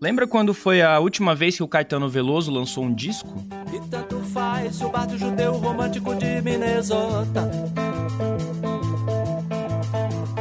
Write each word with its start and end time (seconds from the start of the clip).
Lembra 0.00 0.26
quando 0.26 0.52
foi 0.52 0.82
a 0.82 0.98
última 0.98 1.34
vez 1.34 1.56
que 1.56 1.62
o 1.62 1.68
Caetano 1.68 2.08
Veloso 2.08 2.52
lançou 2.52 2.84
um 2.84 2.92
disco? 2.92 3.34
E 3.72 3.80
tanto 3.88 4.18
faz 4.20 4.80
o 4.82 4.90
bar 4.90 5.06
do 5.06 5.16
judeu 5.16 5.54
romântico 5.54 6.14
de 6.14 6.42
Minnesota. 6.42 7.50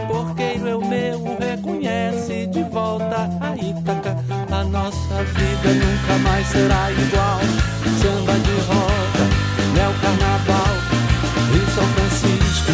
Porqueiro 0.07 0.67
é 0.67 0.75
o 0.75 0.85
meu, 0.85 1.37
reconhece 1.39 2.47
de 2.47 2.63
volta 2.63 3.29
a 3.39 3.55
Ítaca. 3.55 4.17
A 4.51 4.63
nossa 4.65 5.23
vida 5.23 5.73
nunca 5.73 6.17
mais 6.29 6.47
será 6.47 6.91
igual. 6.91 7.39
Samba 8.01 8.33
de 8.33 8.55
roda, 8.67 9.23
neo 9.73 9.93
carnaval. 10.01 10.75
Rio 11.53 11.67
São 11.73 11.87
Francisco, 11.93 12.71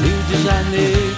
Rio 0.00 0.22
de 0.28 0.44
Janeiro, 0.44 1.09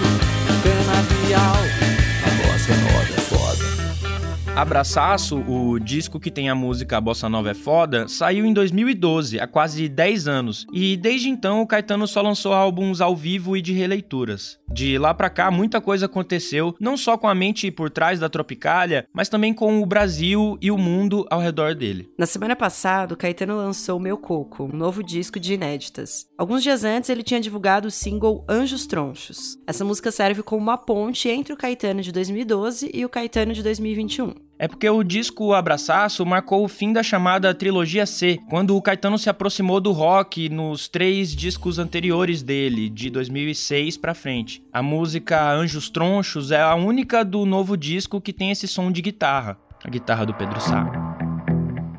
Abraçaço, 4.55 5.39
o 5.49 5.79
disco 5.81 6.21
que 6.21 6.31
tem 6.31 6.51
a 6.51 6.55
música 6.55 7.01
Bossa 7.01 7.27
Nova 7.27 7.51
é 7.51 7.55
Foda, 7.55 8.07
saiu 8.07 8.45
em 8.45 8.53
2012, 8.53 9.41
há 9.41 9.47
quase 9.47 9.89
10 9.89 10.29
anos, 10.29 10.67
e 10.71 10.95
desde 10.95 11.31
então 11.31 11.63
o 11.63 11.67
Caetano 11.67 12.07
só 12.07 12.21
lançou 12.21 12.53
álbuns 12.53 13.01
ao 13.01 13.17
vivo 13.17 13.57
e 13.57 13.63
de 13.63 13.73
releituras. 13.73 14.59
De 14.71 14.99
lá 14.99 15.15
pra 15.15 15.31
cá, 15.31 15.51
muita 15.51 15.81
coisa 15.81 16.05
aconteceu, 16.05 16.75
não 16.79 16.99
só 16.99 17.17
com 17.17 17.29
a 17.29 17.35
mente 17.35 17.71
por 17.71 17.89
trás 17.89 18.21
da 18.21 18.29
Tropicália, 18.29 19.07
mas 19.13 19.31
também 19.31 19.55
com 19.55 19.83
o 19.83 19.87
Brasil 19.87 20.59
e 20.61 20.71
o 20.71 20.79
mundo 20.79 21.27
ao 21.31 21.41
redor 21.41 21.75
dele. 21.75 22.11
Na 22.19 22.27
semana 22.27 22.55
passada, 22.55 23.15
o 23.15 23.17
Caetano 23.17 23.57
lançou 23.57 23.99
Meu 23.99 24.19
Coco, 24.19 24.65
um 24.65 24.77
novo 24.77 25.03
disco 25.03 25.41
de 25.41 25.55
inéditas. 25.55 26.27
Alguns 26.37 26.63
dias 26.63 26.85
antes, 26.85 27.09
ele 27.09 27.23
tinha 27.23 27.41
divulgado 27.41 27.89
o 27.89 27.91
single 27.91 28.45
Anjos 28.49 28.87
Tronchos. 28.87 29.59
Essa 29.67 29.85
música 29.85 30.11
serve 30.11 30.43
como 30.43 30.63
uma 30.63 30.79
ponte 30.79 31.29
entre 31.29 31.55
o 31.55 31.57
Caetano 31.57 32.03
de 32.03 32.13
2012 32.13 32.91
e 32.93 33.05
o 33.05 33.09
Caetano 33.09 33.55
de 33.55 33.63
2021. 33.63 34.43
É 34.63 34.69
porque 34.69 34.89
o 34.89 35.03
disco 35.03 35.53
Abraçaço 35.55 36.25
marcou 36.25 36.65
o 36.65 36.69
fim 36.69 36.93
da 36.93 37.03
chamada 37.03 37.53
Trilogia 37.53 38.07
C, 38.07 38.39
quando 38.49 38.77
o 38.77 38.81
Caetano 38.81 39.19
se 39.19 39.29
aproximou 39.29 39.81
do 39.81 39.91
rock 39.91 40.49
nos 40.49 40.87
três 40.87 41.35
discos 41.35 41.81
anteriores 41.81 42.45
dele, 42.45 42.89
de 42.89 43.11
2006 43.11 43.97
pra 43.97 44.15
frente. 44.15 44.63
A 44.73 44.81
música 44.81 45.53
Anjos 45.53 45.91
Tronchos 45.91 46.53
é 46.53 46.63
a 46.63 46.77
única 46.77 47.25
do 47.25 47.45
novo 47.45 47.77
disco 47.77 48.21
que 48.21 48.33
tem 48.33 48.53
esse 48.53 48.69
som 48.69 48.93
de 48.93 49.03
guitarra, 49.03 49.59
a 49.85 49.91
guitarra 49.91 50.25
do 50.25 50.33
Pedro 50.33 50.61
Sá. 50.61 50.89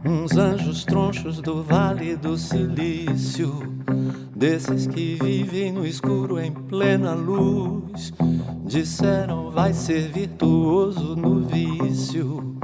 Uns 0.06 0.38
anjos 0.38 0.86
tronchos 0.86 1.42
do 1.42 1.62
Vale 1.62 2.16
do 2.16 2.38
Silício, 2.38 3.62
desses 4.44 4.86
que 4.86 5.18
vivem 5.24 5.72
no 5.72 5.88
escuro 5.88 6.38
em 6.38 6.52
plena 6.52 7.14
luz, 7.14 8.12
disseram 8.66 9.50
vai 9.50 9.72
ser 9.72 10.12
virtuoso 10.12 11.16
no 11.16 11.40
vício 11.40 12.58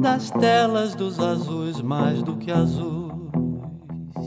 das 0.00 0.30
telas 0.30 0.94
dos 0.94 1.20
azuis 1.20 1.82
mais 1.82 2.22
do 2.22 2.34
que 2.34 2.50
azul. 2.50 2.99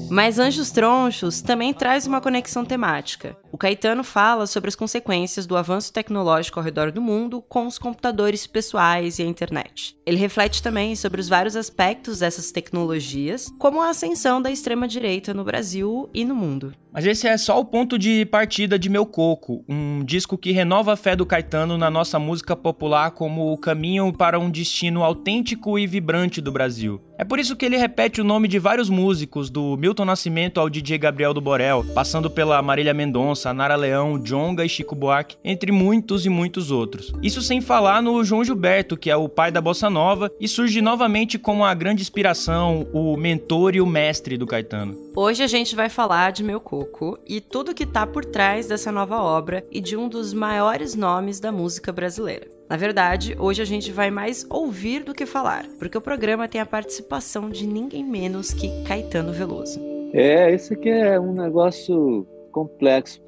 Mas 0.10 0.40
Anjos 0.40 0.72
Tronchos 0.72 1.42
também 1.42 1.74
traz 1.74 2.06
uma 2.08 2.22
conexão 2.22 2.64
temática. 2.64 3.36
O 3.52 3.58
Caetano 3.58 4.04
fala 4.04 4.48
sobre 4.48 4.68
as 4.68 4.76
consequências 4.76 5.46
do 5.46 5.56
avanço 5.56 5.94
tecnológico 5.94 6.60
ao 6.60 6.64
redor 6.64 6.92
do 6.92 7.02
mundo 7.02 7.42
com 7.42 7.68
os 7.68 7.78
computadores 7.78 8.48
pessoais 8.48 9.20
e 9.20 9.24
a 9.24 9.26
internet. 9.26 9.96
Ele 10.06 10.18
reflete 10.18 10.62
também 10.62 10.96
sobre 10.96 11.22
os 11.22 11.30
vários 11.30 11.56
aspectos 11.56 12.20
dessas 12.20 12.52
tecnologias, 12.52 13.52
como 13.60 13.82
a 13.82 13.90
ascensão 13.90 14.42
da 14.42 14.52
extrema-direita 14.52 15.34
no 15.34 15.44
Brasil 15.44 16.10
e 16.14 16.26
no 16.26 16.36
mundo. 16.36 16.74
Mas 16.92 17.08
esse 17.08 17.28
é 17.28 17.36
só 17.38 17.60
o 17.60 17.66
ponto 17.66 17.98
de 17.98 18.24
partida 18.26 18.78
de 18.78 18.88
Meu 18.88 19.04
Coco, 19.04 19.66
um 19.68 20.04
disco 20.06 20.38
que 20.38 20.52
renova 20.52 20.94
a 20.94 20.96
fé 20.96 21.16
do 21.16 21.26
Caetano 21.26 21.76
na 21.76 21.90
nossa 21.90 22.20
música 22.20 22.56
popular 22.56 23.12
como 23.12 23.52
o 23.52 23.58
caminho 23.58 24.14
para 24.14 24.40
um 24.40 24.50
destino 24.50 25.04
autêntico 25.04 25.80
e 25.80 25.88
vibrante 25.88 26.40
do 26.40 26.52
Brasil. 26.52 27.02
É 27.24 27.26
por 27.26 27.40
isso 27.40 27.56
que 27.56 27.66
ele 27.66 27.78
repete 27.78 28.20
o 28.20 28.24
nome 28.26 28.50
de 28.50 28.60
vários 28.60 28.90
músicos, 28.90 29.50
do 29.50 29.78
Milton 29.78 30.04
Nascimento 30.04 30.60
ao 30.60 30.70
DJ 30.70 30.98
Gabriel 30.98 31.34
do 31.34 31.40
Borel, 31.40 31.86
passando 31.96 32.30
pela 32.30 32.62
Marília 32.62 32.94
Mendonça, 32.94 33.54
Nara 33.54 33.78
Leão, 33.78 34.20
Jonga 34.20 34.66
e 34.66 34.68
Chico 34.68 34.94
Buarque, 34.94 35.38
entre 35.42 35.72
muitos 35.72 36.26
e 36.26 36.30
muitos 36.30 36.70
outros. 36.70 37.14
Isso 37.24 37.42
sem 37.42 37.62
falar 37.62 38.02
no 38.02 38.26
João 38.26 38.44
Gilberto, 38.44 38.98
que 38.98 39.10
é 39.10 39.16
o 39.16 39.30
pai 39.30 39.54
da 39.54 39.62
bossa 39.62 39.90
nova 39.90 40.30
e 40.38 40.50
surge 40.50 40.82
novamente 40.82 41.40
como 41.40 41.64
a 41.64 41.74
grande 41.74 42.02
inspiração, 42.02 42.90
o 42.92 43.16
mentor 43.16 43.74
e 43.74 43.80
o 43.80 43.88
mestre 43.88 44.36
do 44.36 44.46
Caetano. 44.46 44.94
Hoje 45.16 45.44
a 45.44 45.48
gente 45.48 45.78
vai 45.78 45.88
falar 45.88 46.34
de 46.34 46.44
Meu 46.44 46.60
Coco 46.60 47.18
e 47.26 47.40
tudo 47.40 47.74
que 47.74 47.86
tá 47.86 48.06
por 48.06 48.26
trás 48.26 48.68
dessa 48.68 48.92
nova 48.92 49.22
obra 49.22 49.64
e 49.72 49.80
de 49.80 49.96
um 49.96 50.10
dos 50.10 50.34
maiores 50.34 50.94
nomes 50.94 51.40
da 51.40 51.54
música 51.54 51.90
brasileira. 51.90 52.52
Na 52.74 52.78
verdade, 52.78 53.36
hoje 53.38 53.62
a 53.62 53.66
gente 53.66 53.92
vai 53.92 54.10
mais 54.10 54.48
ouvir 54.50 55.04
do 55.04 55.14
que 55.14 55.28
falar, 55.28 55.68
porque 55.78 55.96
o 55.96 56.02
programa 56.02 56.48
tem 56.48 56.60
a 56.60 56.66
participação 56.66 57.48
de 57.48 57.68
ninguém 57.68 58.04
menos 58.04 58.52
que 58.52 58.68
Caetano 58.84 59.32
Veloso. 59.32 59.80
É, 60.12 60.52
esse 60.52 60.74
aqui 60.74 60.90
é 60.90 61.20
um 61.20 61.34
negócio 61.34 62.26
complexo. 62.52 63.22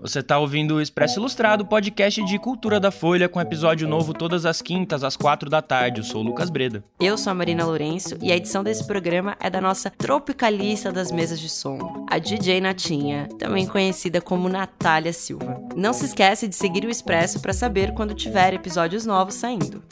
Você 0.00 0.20
está 0.20 0.38
ouvindo 0.38 0.76
o 0.76 0.80
Expresso 0.80 1.18
Ilustrado, 1.18 1.66
podcast 1.66 2.24
de 2.24 2.38
cultura 2.38 2.78
da 2.78 2.92
Folha, 2.92 3.28
com 3.28 3.40
episódio 3.40 3.88
novo 3.88 4.14
todas 4.14 4.46
as 4.46 4.62
quintas, 4.62 5.02
às 5.02 5.16
quatro 5.16 5.50
da 5.50 5.60
tarde. 5.60 5.98
Eu 5.98 6.04
sou 6.04 6.20
o 6.20 6.24
Lucas 6.24 6.50
Breda. 6.50 6.84
Eu 7.00 7.18
sou 7.18 7.32
a 7.32 7.34
Marina 7.34 7.64
Lourenço 7.64 8.16
e 8.22 8.30
a 8.30 8.36
edição 8.36 8.62
desse 8.62 8.86
programa 8.86 9.36
é 9.40 9.50
da 9.50 9.60
nossa 9.60 9.90
tropicalista 9.90 10.92
das 10.92 11.10
mesas 11.10 11.40
de 11.40 11.48
som, 11.48 12.06
a 12.08 12.16
DJ 12.16 12.60
Natinha, 12.60 13.28
também 13.40 13.66
conhecida 13.66 14.20
como 14.20 14.48
Natália 14.48 15.12
Silva. 15.12 15.60
Não 15.74 15.92
se 15.92 16.04
esquece 16.04 16.46
de 16.46 16.54
seguir 16.54 16.84
o 16.84 16.90
Expresso 16.90 17.40
para 17.40 17.52
saber 17.52 17.92
quando 17.92 18.14
tiver 18.14 18.54
episódios 18.54 19.04
novos 19.04 19.34
saindo. 19.34 19.82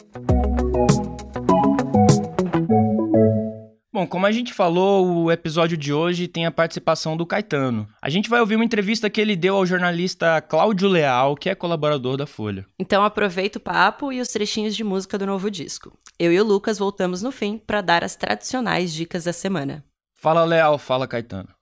Bom, 3.97 4.07
como 4.07 4.27
a 4.27 4.31
gente 4.31 4.53
falou, 4.53 5.25
o 5.25 5.33
episódio 5.33 5.75
de 5.75 5.91
hoje 5.91 6.29
tem 6.29 6.45
a 6.45 6.51
participação 6.51 7.17
do 7.17 7.25
Caetano. 7.25 7.89
A 8.03 8.11
gente 8.11 8.29
vai 8.29 8.41
ouvir 8.41 8.55
uma 8.55 8.65
entrevista 8.65 9.09
que 9.09 9.19
ele 9.19 9.35
deu 9.35 9.57
ao 9.57 9.65
jornalista 9.65 10.39
Cláudio 10.43 10.87
Leal, 10.87 11.35
que 11.35 11.49
é 11.49 11.55
colaborador 11.55 12.19
da 12.19 12.27
Folha. 12.27 12.67
Então 12.79 13.03
aproveita 13.03 13.57
o 13.57 13.63
papo 13.63 14.13
e 14.13 14.21
os 14.21 14.29
trechinhos 14.29 14.77
de 14.77 14.85
música 14.85 15.17
do 15.17 15.25
novo 15.25 15.51
disco. 15.51 15.97
Eu 16.19 16.31
e 16.31 16.39
o 16.39 16.45
Lucas 16.45 16.79
voltamos 16.79 17.23
no 17.23 17.33
fim 17.33 17.57
para 17.57 17.81
dar 17.81 18.05
as 18.05 18.15
tradicionais 18.15 18.93
dicas 18.93 19.25
da 19.25 19.33
semana. 19.33 19.83
Fala 20.13 20.45
Leal, 20.45 20.77
fala 20.77 21.09
Caetano. 21.09 21.56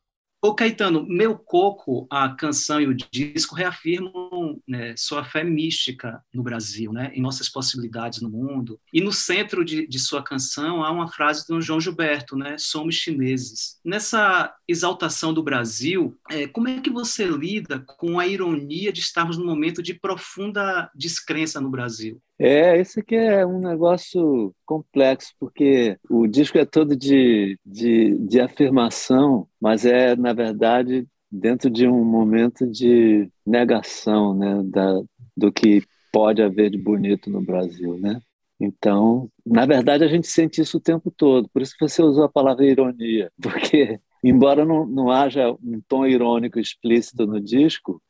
Ô 0.45 0.55
Caetano, 0.55 1.07
Meu 1.09 1.39
Coco, 1.39 2.07
a 2.11 2.29
canção 2.29 2.79
e 2.79 2.87
o 2.87 2.95
disco 2.95 3.55
reafirmam 3.55 4.61
né, 4.69 4.95
sua 4.95 5.25
fé 5.25 5.43
mística 5.43 6.23
no 6.35 6.43
Brasil, 6.43 6.93
né, 6.93 7.11
em 7.15 7.23
nossas 7.23 7.49
possibilidades 7.49 8.21
no 8.21 8.29
mundo. 8.29 8.79
E 8.93 9.01
no 9.01 9.11
centro 9.11 9.65
de, 9.65 9.87
de 9.87 9.99
sua 9.99 10.23
canção 10.23 10.85
há 10.85 10.91
uma 10.91 11.09
frase 11.09 11.47
do 11.49 11.63
João 11.63 11.81
Gilberto, 11.81 12.37
né, 12.37 12.57
somos 12.59 12.95
chineses. 12.95 13.81
Nessa 13.83 14.55
exaltação 14.69 15.33
do 15.33 15.43
Brasil, 15.43 16.15
é, 16.31 16.47
como 16.47 16.69
é 16.69 16.79
que 16.79 16.91
você 16.91 17.25
lida 17.27 17.83
com 17.87 18.21
a 18.21 18.27
ironia 18.27 18.93
de 18.93 19.01
estarmos 19.01 19.39
num 19.39 19.47
momento 19.47 19.83
de 19.83 19.95
profunda 19.95 20.91
descrença 20.95 21.59
no 21.59 21.71
Brasil? 21.71 22.21
É, 22.39 22.79
esse 22.79 23.01
aqui 23.01 23.15
é 23.15 23.47
um 23.47 23.61
negócio 23.61 24.55
complexo, 24.67 25.33
porque 25.39 25.97
o 26.11 26.27
disco 26.27 26.59
é 26.59 26.65
todo 26.65 26.97
de, 26.97 27.59
de, 27.65 28.19
de 28.19 28.41
afirmação, 28.41 29.47
mas 29.61 29.87
é, 29.87 30.17
na 30.17 30.33
verdade, 30.33 31.07
dentro 31.31 31.71
de 31.71 31.87
um 31.87 32.05
momento 32.05 32.67
de 32.67 33.31
negação 33.47 34.35
né, 34.35 34.63
da, 34.65 35.01
do 35.37 35.53
que 35.53 35.83
pode 36.13 36.43
haver 36.43 36.71
de 36.71 36.79
bonito 36.79 37.31
no 37.31 37.41
Brasil. 37.41 37.97
Né? 37.99 38.21
Então, 38.61 39.29
na 39.47 39.65
verdade, 39.65 40.05
a 40.05 40.09
gente 40.09 40.27
sente 40.27 40.61
isso 40.61 40.79
o 40.79 40.81
tempo 40.81 41.13
todo, 41.17 41.49
por 41.49 41.63
isso 41.63 41.75
que 41.79 41.89
você 41.89 42.03
usou 42.03 42.25
a 42.25 42.29
palavra 42.29 42.65
ironia, 42.65 43.31
porque, 43.41 44.01
embora 44.25 44.65
não, 44.65 44.85
não 44.87 45.11
haja 45.11 45.53
um 45.53 45.81
tom 45.87 46.05
irônico 46.05 46.59
explícito 46.59 47.27
no 47.27 47.41
disco, 47.41 48.03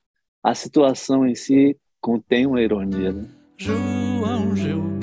a 0.43 0.55
situação 0.55 1.27
em 1.27 1.35
si 1.35 1.77
contém 2.01 2.47
uma 2.47 2.61
ironia. 2.61 3.13
Né? 3.13 4.14
João 4.55 4.94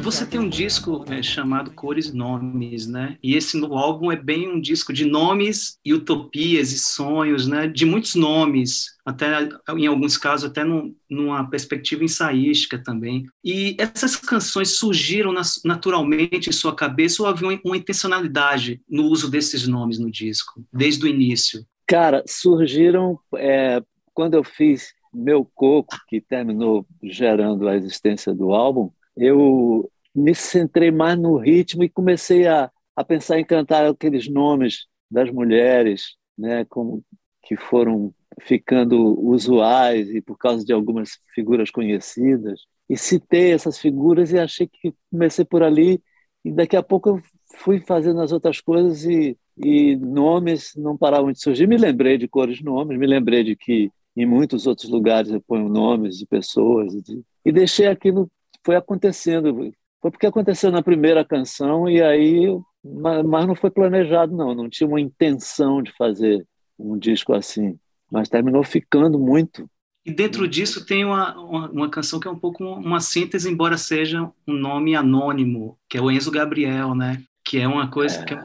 você 0.00 0.24
tem 0.24 0.40
um 0.40 0.48
disco 0.48 1.04
é, 1.08 1.22
chamado 1.22 1.70
Cores 1.72 2.06
e 2.06 2.16
Nomes, 2.16 2.86
né? 2.86 3.18
E 3.22 3.36
esse 3.36 3.56
novo 3.56 3.74
álbum 3.74 4.10
é 4.10 4.16
bem 4.16 4.48
um 4.48 4.60
disco 4.60 4.92
de 4.92 5.04
nomes 5.04 5.78
e 5.84 5.92
utopias 5.92 6.72
e 6.72 6.78
sonhos, 6.78 7.46
né? 7.46 7.68
De 7.68 7.84
muitos 7.84 8.14
nomes, 8.14 8.96
até 9.04 9.48
em 9.76 9.86
alguns 9.86 10.16
casos 10.16 10.50
até 10.50 10.64
num, 10.64 10.94
numa 11.08 11.48
perspectiva 11.48 12.02
ensaística 12.02 12.82
também. 12.82 13.26
E 13.44 13.76
essas 13.78 14.16
canções 14.16 14.78
surgiram 14.78 15.34
naturalmente 15.64 16.48
em 16.48 16.52
sua 16.52 16.74
cabeça 16.74 17.22
ou 17.22 17.28
havia 17.28 17.60
uma, 17.64 17.76
intencionalidade 17.76 18.80
no 18.88 19.04
uso 19.04 19.30
desses 19.30 19.66
nomes 19.66 19.98
no 19.98 20.10
disco, 20.10 20.64
desde 20.72 21.04
o 21.04 21.08
início? 21.08 21.64
Cara, 21.86 22.24
surgiram 22.26 23.18
é, 23.36 23.82
quando 24.14 24.34
eu 24.34 24.44
fiz 24.44 24.92
Meu 25.12 25.44
Coco, 25.44 25.96
que 26.08 26.20
terminou 26.20 26.86
gerando 27.02 27.68
a 27.68 27.76
existência 27.76 28.34
do 28.34 28.52
álbum, 28.52 28.90
eu 29.20 29.90
me 30.14 30.34
centrei 30.34 30.90
mais 30.90 31.18
no 31.18 31.36
ritmo 31.36 31.84
e 31.84 31.88
comecei 31.88 32.46
a, 32.46 32.70
a 32.96 33.04
pensar 33.04 33.38
em 33.38 33.44
cantar 33.44 33.86
aqueles 33.86 34.28
nomes 34.28 34.86
das 35.10 35.30
mulheres, 35.30 36.16
né, 36.36 36.64
como 36.64 37.04
que 37.42 37.56
foram 37.56 38.14
ficando 38.40 39.20
usuais 39.20 40.08
e 40.08 40.22
por 40.22 40.38
causa 40.38 40.64
de 40.64 40.72
algumas 40.72 41.18
figuras 41.34 41.70
conhecidas. 41.70 42.62
E 42.88 42.96
citei 42.96 43.52
essas 43.52 43.78
figuras 43.78 44.32
e 44.32 44.38
achei 44.38 44.66
que 44.66 44.94
comecei 45.10 45.44
por 45.44 45.62
ali 45.62 46.02
e 46.44 46.50
daqui 46.50 46.76
a 46.76 46.82
pouco 46.82 47.10
eu 47.10 47.20
fui 47.58 47.80
fazendo 47.80 48.20
as 48.20 48.32
outras 48.32 48.60
coisas 48.60 49.04
e, 49.04 49.36
e 49.58 49.96
nomes 49.96 50.72
não 50.76 50.96
paravam 50.96 51.30
de 51.30 51.40
surgir. 51.40 51.66
Me 51.66 51.76
lembrei 51.76 52.16
de 52.16 52.26
cores 52.26 52.62
nomes, 52.62 52.98
me 52.98 53.06
lembrei 53.06 53.44
de 53.44 53.54
que 53.54 53.90
em 54.16 54.24
muitos 54.24 54.66
outros 54.66 54.88
lugares 54.88 55.30
eu 55.30 55.40
ponho 55.40 55.68
nomes 55.68 56.16
de 56.16 56.26
pessoas 56.26 56.92
de, 57.02 57.22
e 57.44 57.52
deixei 57.52 57.86
aquilo 57.86 58.30
foi 58.64 58.76
acontecendo 58.76 59.72
foi 60.00 60.10
porque 60.10 60.26
aconteceu 60.26 60.70
na 60.70 60.82
primeira 60.82 61.24
canção 61.24 61.88
e 61.88 62.02
aí 62.02 62.46
mas 62.82 63.46
não 63.46 63.54
foi 63.54 63.70
planejado 63.70 64.34
não 64.34 64.54
não 64.54 64.68
tinha 64.68 64.88
uma 64.88 65.00
intenção 65.00 65.82
de 65.82 65.92
fazer 65.96 66.46
um 66.78 66.98
disco 66.98 67.34
assim 67.34 67.78
mas 68.10 68.28
terminou 68.28 68.64
ficando 68.64 69.18
muito 69.18 69.68
e 70.04 70.10
dentro 70.10 70.48
disso 70.48 70.86
tem 70.86 71.04
uma, 71.04 71.38
uma, 71.38 71.70
uma, 71.70 71.90
canção 71.90 72.18
que 72.18 72.26
é 72.26 72.30
um 72.30 72.38
pouco 72.38 72.64
uma 72.64 73.00
síntese, 73.00 73.50
embora 73.50 73.76
seja 73.76 74.22
um 74.48 74.54
nome 74.54 74.96
anônimo, 74.96 75.78
que 75.86 75.98
é 75.98 76.00
o 76.00 76.10
Enzo 76.10 76.30
Gabriel, 76.30 76.94
né? 76.94 77.22
Que 77.44 77.58
é 77.58 77.68
uma 77.68 77.86
coisa 77.90 78.18
é. 78.20 78.24
que 78.24 78.32
é 78.32 78.42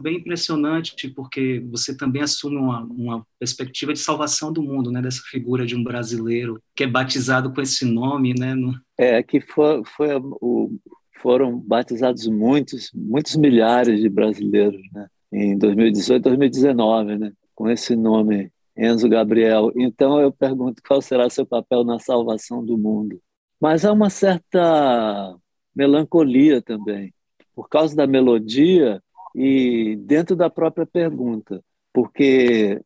bem 0.00 0.16
impressionante, 0.16 1.08
porque 1.08 1.64
você 1.70 1.96
também 1.96 2.22
assume 2.22 2.56
uma, 2.56 2.82
uma 2.82 3.26
perspectiva 3.38 3.92
de 3.92 3.98
salvação 3.98 4.52
do 4.52 4.62
mundo, 4.62 4.90
né? 4.90 5.00
Dessa 5.00 5.22
figura 5.22 5.66
de 5.66 5.74
um 5.74 5.82
brasileiro 5.82 6.60
que 6.74 6.84
é 6.84 6.86
batizado 6.86 7.52
com 7.52 7.60
esse 7.60 7.84
nome, 7.84 8.34
né? 8.38 8.54
No... 8.54 8.74
É, 8.98 9.22
que 9.22 9.40
foi, 9.40 9.82
foi 9.84 10.08
o, 10.16 10.78
foram 11.20 11.58
batizados 11.58 12.26
muitos, 12.26 12.90
muitos 12.94 13.36
milhares 13.36 14.00
de 14.00 14.08
brasileiros, 14.08 14.80
né? 14.92 15.06
Em 15.32 15.56
2018, 15.56 16.22
2019, 16.22 17.18
né? 17.18 17.32
Com 17.54 17.68
esse 17.68 17.94
nome 17.94 18.50
Enzo 18.76 19.08
Gabriel. 19.08 19.70
Então 19.76 20.20
eu 20.20 20.32
pergunto 20.32 20.82
qual 20.86 21.00
será 21.00 21.28
seu 21.28 21.46
papel 21.46 21.84
na 21.84 21.98
salvação 21.98 22.64
do 22.64 22.76
mundo. 22.76 23.20
Mas 23.60 23.84
há 23.84 23.92
uma 23.92 24.08
certa 24.08 25.36
melancolia 25.74 26.62
também, 26.62 27.12
por 27.54 27.68
causa 27.68 27.94
da 27.94 28.06
melodia 28.06 29.02
e 29.34 29.96
dentro 29.96 30.34
da 30.34 30.50
própria 30.50 30.86
pergunta, 30.86 31.62
porque 31.92 32.80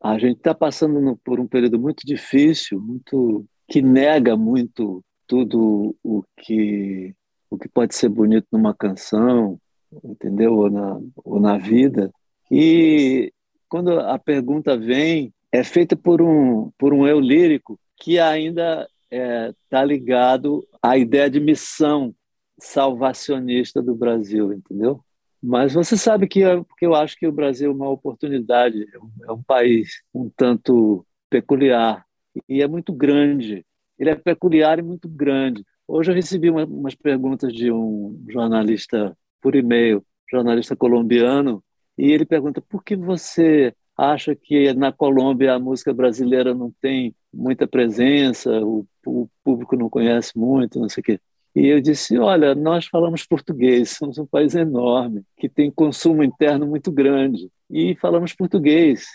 a 0.00 0.18
gente 0.18 0.38
está 0.38 0.54
passando 0.54 1.16
por 1.24 1.40
um 1.40 1.46
período 1.46 1.78
muito 1.78 2.06
difícil, 2.06 2.80
muito 2.80 3.44
que 3.66 3.82
nega 3.82 4.36
muito 4.36 5.04
tudo 5.26 5.94
o 6.02 6.22
que 6.36 7.14
o 7.50 7.56
que 7.56 7.68
pode 7.68 7.94
ser 7.94 8.10
bonito 8.10 8.46
numa 8.52 8.74
canção, 8.74 9.58
entendeu? 10.04 10.54
Ou 10.54 10.70
na, 10.70 11.00
ou 11.24 11.40
na 11.40 11.56
vida. 11.56 12.12
E 12.50 13.32
quando 13.68 13.98
a 13.98 14.18
pergunta 14.18 14.76
vem, 14.76 15.32
é 15.50 15.64
feita 15.64 15.96
por 15.96 16.20
um, 16.20 16.70
por 16.78 16.92
um 16.92 17.06
eu 17.06 17.18
lírico 17.18 17.78
que 17.96 18.18
ainda 18.18 18.86
está 19.10 19.16
é, 19.16 19.52
tá 19.68 19.84
ligado 19.84 20.66
à 20.82 20.98
ideia 20.98 21.30
de 21.30 21.40
missão 21.40 22.14
salvacionista 22.58 23.80
do 23.80 23.94
Brasil, 23.94 24.52
entendeu? 24.52 25.02
Mas 25.42 25.74
você 25.74 25.96
sabe 25.96 26.26
que 26.26 26.40
eu, 26.40 26.64
que 26.76 26.86
eu 26.86 26.94
acho 26.94 27.16
que 27.16 27.26
o 27.26 27.32
Brasil 27.32 27.70
é 27.70 27.74
uma 27.74 27.88
oportunidade, 27.88 28.86
é 28.92 28.98
um, 28.98 29.10
é 29.28 29.32
um 29.32 29.42
país 29.42 30.02
um 30.12 30.28
tanto 30.30 31.06
peculiar 31.30 32.04
e 32.48 32.62
é 32.62 32.66
muito 32.68 32.92
grande. 32.92 33.64
Ele 33.98 34.10
é 34.10 34.14
peculiar 34.14 34.78
e 34.78 34.82
muito 34.82 35.08
grande. 35.08 35.64
Hoje 35.86 36.10
eu 36.10 36.14
recebi 36.14 36.50
uma, 36.50 36.64
umas 36.64 36.94
perguntas 36.94 37.52
de 37.52 37.70
um 37.72 38.22
jornalista 38.28 39.16
por 39.40 39.54
e-mail, 39.54 40.04
jornalista 40.30 40.76
colombiano, 40.76 41.62
e 41.96 42.12
ele 42.12 42.24
pergunta 42.26 42.60
por 42.60 42.84
que 42.84 42.94
você 42.96 43.74
acha 43.96 44.34
que 44.36 44.72
na 44.74 44.92
Colômbia 44.92 45.54
a 45.54 45.58
música 45.58 45.92
brasileira 45.92 46.54
não 46.54 46.72
tem 46.80 47.14
muita 47.32 47.66
presença, 47.66 48.50
o, 48.60 48.86
o 49.04 49.28
público 49.42 49.76
não 49.76 49.90
conhece 49.90 50.38
muito, 50.38 50.78
não 50.78 50.88
sei 50.88 51.00
o 51.00 51.04
quê. 51.04 51.20
E 51.54 51.66
eu 51.66 51.80
disse: 51.80 52.18
olha, 52.18 52.54
nós 52.54 52.86
falamos 52.86 53.24
português, 53.26 53.90
somos 53.90 54.18
um 54.18 54.26
país 54.26 54.54
enorme, 54.54 55.22
que 55.36 55.48
tem 55.48 55.70
consumo 55.70 56.22
interno 56.22 56.66
muito 56.66 56.92
grande, 56.92 57.50
e 57.70 57.94
falamos 57.96 58.34
português. 58.34 59.06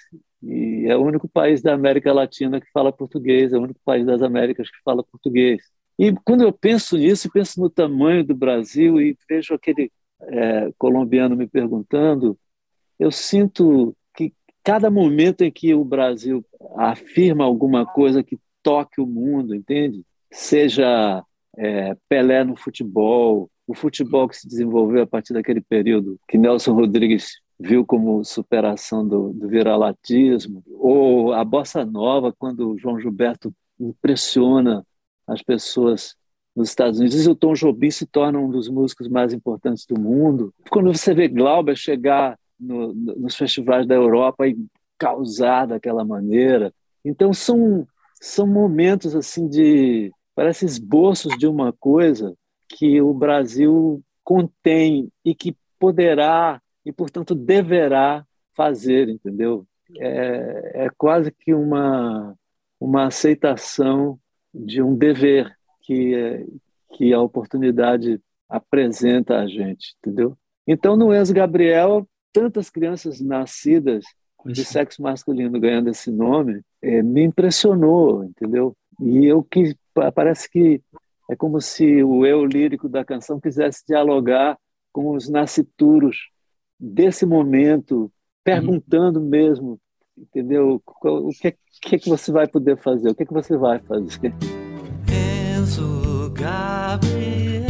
E 0.41 0.85
é 0.88 0.97
o 0.97 1.03
único 1.03 1.27
país 1.27 1.62
da 1.62 1.74
América 1.74 2.12
Latina 2.12 2.59
que 2.59 2.69
fala 2.74 2.91
português, 2.91 3.53
é 3.53 3.57
o 3.57 3.62
único 3.62 3.80
país 3.85 4.06
das 4.06 4.21
Américas 4.21 4.69
que 4.69 4.77
fala 4.83 5.03
português. 5.03 5.62
E 5.97 6.12
quando 6.25 6.44
eu 6.44 6.51
penso 6.51 6.97
nisso, 6.97 7.30
penso 7.31 7.62
no 7.62 7.69
tamanho 7.69 8.25
do 8.25 8.35
Brasil 8.35 9.00
e 9.00 9.15
vejo 9.30 9.53
aquele 9.53 9.91
é, 10.21 10.71
colombiano 10.77 11.35
me 11.35 11.47
perguntando, 11.47 12.38
eu 13.00 13.12
sinto 13.12 13.95
cada 14.63 14.89
momento 14.89 15.41
em 15.41 15.51
que 15.51 15.74
o 15.75 15.83
Brasil 15.83 16.44
afirma 16.77 17.44
alguma 17.44 17.85
coisa 17.85 18.24
que 18.24 18.39
toque 18.63 19.01
o 19.01 19.06
mundo, 19.06 19.53
entende? 19.53 20.06
Seja 20.31 21.24
é, 21.58 21.96
Pelé 22.10 22.44
no 22.44 22.56
futebol, 22.56 23.50
o 23.68 23.74
futebol 23.74 24.28
que 24.28 24.38
se 24.38 24.48
desenvolveu 24.48 25.04
a 25.04 25.08
partir 25.08 25.34
daquele 25.34 25.62
período 25.62 26.20
que 26.28 26.38
Nelson 26.38 26.74
Rodrigues 26.74 27.42
viu 27.60 27.86
como 27.86 28.24
superação 28.26 29.08
do, 29.08 29.32
do 29.32 29.48
viralatismo, 29.48 30.64
ou 30.68 31.34
a 31.34 31.44
bossa 31.46 31.86
nova, 31.86 32.34
quando 32.38 32.78
João 32.78 33.00
Gilberto 33.00 33.54
impressiona 33.80 34.84
as 35.28 35.42
pessoas 35.42 36.16
nos 36.56 36.70
Estados 36.70 37.00
Unidos, 37.00 37.26
e 37.26 37.30
o 37.30 37.36
Tom 37.36 37.54
Jobim 37.54 37.90
se 37.90 38.06
torna 38.06 38.38
um 38.38 38.50
dos 38.50 38.70
músicos 38.70 39.08
mais 39.08 39.34
importantes 39.34 39.86
do 39.86 40.00
mundo. 40.00 40.54
Quando 40.70 40.94
você 40.94 41.14
vê 41.14 41.28
Glauber 41.28 41.76
chegar 41.76 42.38
no, 42.60 42.94
nos 42.94 43.36
festivais 43.36 43.88
da 43.88 43.96
Europa 43.96 44.48
e 44.48 44.58
causar 44.98 45.68
daquela 45.68 46.06
maneira. 46.06 46.74
Então 47.04 47.34
são 47.34 47.86
são 48.22 48.48
momentos 48.48 49.16
assim 49.16 49.50
de 49.50 50.12
parece 50.35 50.65
esboços 50.65 51.38
de 51.38 51.47
uma 51.47 51.71
coisa 51.74 52.35
que 52.69 53.01
o 53.01 53.13
Brasil 53.13 54.03
contém 54.24 55.09
e 55.24 55.35
que 55.35 55.56
poderá 55.80 56.62
e 56.85 56.91
portanto 56.91 57.35
deverá 57.35 58.25
fazer, 58.56 59.09
entendeu? 59.09 59.65
É, 60.00 60.85
é 60.85 60.89
quase 60.97 61.31
que 61.31 61.53
uma 61.53 62.35
uma 62.80 63.06
aceitação 63.07 64.19
de 64.53 64.81
um 64.81 64.95
dever 64.95 65.54
que 65.81 66.45
que 66.95 67.13
a 67.13 67.19
oportunidade 67.19 68.19
apresenta 68.47 69.40
a 69.40 69.47
gente, 69.47 69.95
entendeu? 69.97 70.37
Então 70.68 70.95
no 70.95 71.13
ex 71.13 71.31
Gabriel 71.31 72.07
tantas 72.31 72.69
crianças 72.69 73.21
nascidas 73.21 74.04
de 74.45 74.66
sexo 74.66 75.02
masculino 75.02 75.59
ganhando 75.59 75.90
esse 75.90 76.11
nome, 76.11 76.61
é, 76.81 77.02
me 77.02 77.23
impressionou, 77.23 78.25
entendeu? 78.25 78.75
E 79.02 79.26
eu 79.26 79.44
que 79.44 79.76
parece 80.14 80.50
que 80.50 80.81
é 81.30 81.35
como 81.35 81.62
se 81.62 82.04
o 82.04 82.26
eu 82.26 82.45
lírico 82.45 82.90
da 82.90 83.04
canção 83.06 83.40
quisesse 83.40 83.83
dialogar 83.88 84.57
com 84.92 85.16
os 85.16 85.30
nascituros 85.30 86.30
desse 86.80 87.26
momento, 87.26 88.12
perguntando 88.44 89.19
uhum. 89.19 89.30
mesmo, 89.30 89.80
entendeu? 90.18 90.81
O 91.02 91.30
que, 91.30 91.56
que, 91.81 92.00
que 92.00 92.09
você 92.09 92.31
vai 92.31 92.47
poder 92.47 92.78
fazer? 92.78 93.09
O 93.09 93.16
que, 93.16 93.26
que 93.26 93.33
você 93.33 93.57
vai 93.57 93.80
fazer? 93.80 94.33
Enzo 95.57 96.31
Gabriel, 96.33 97.64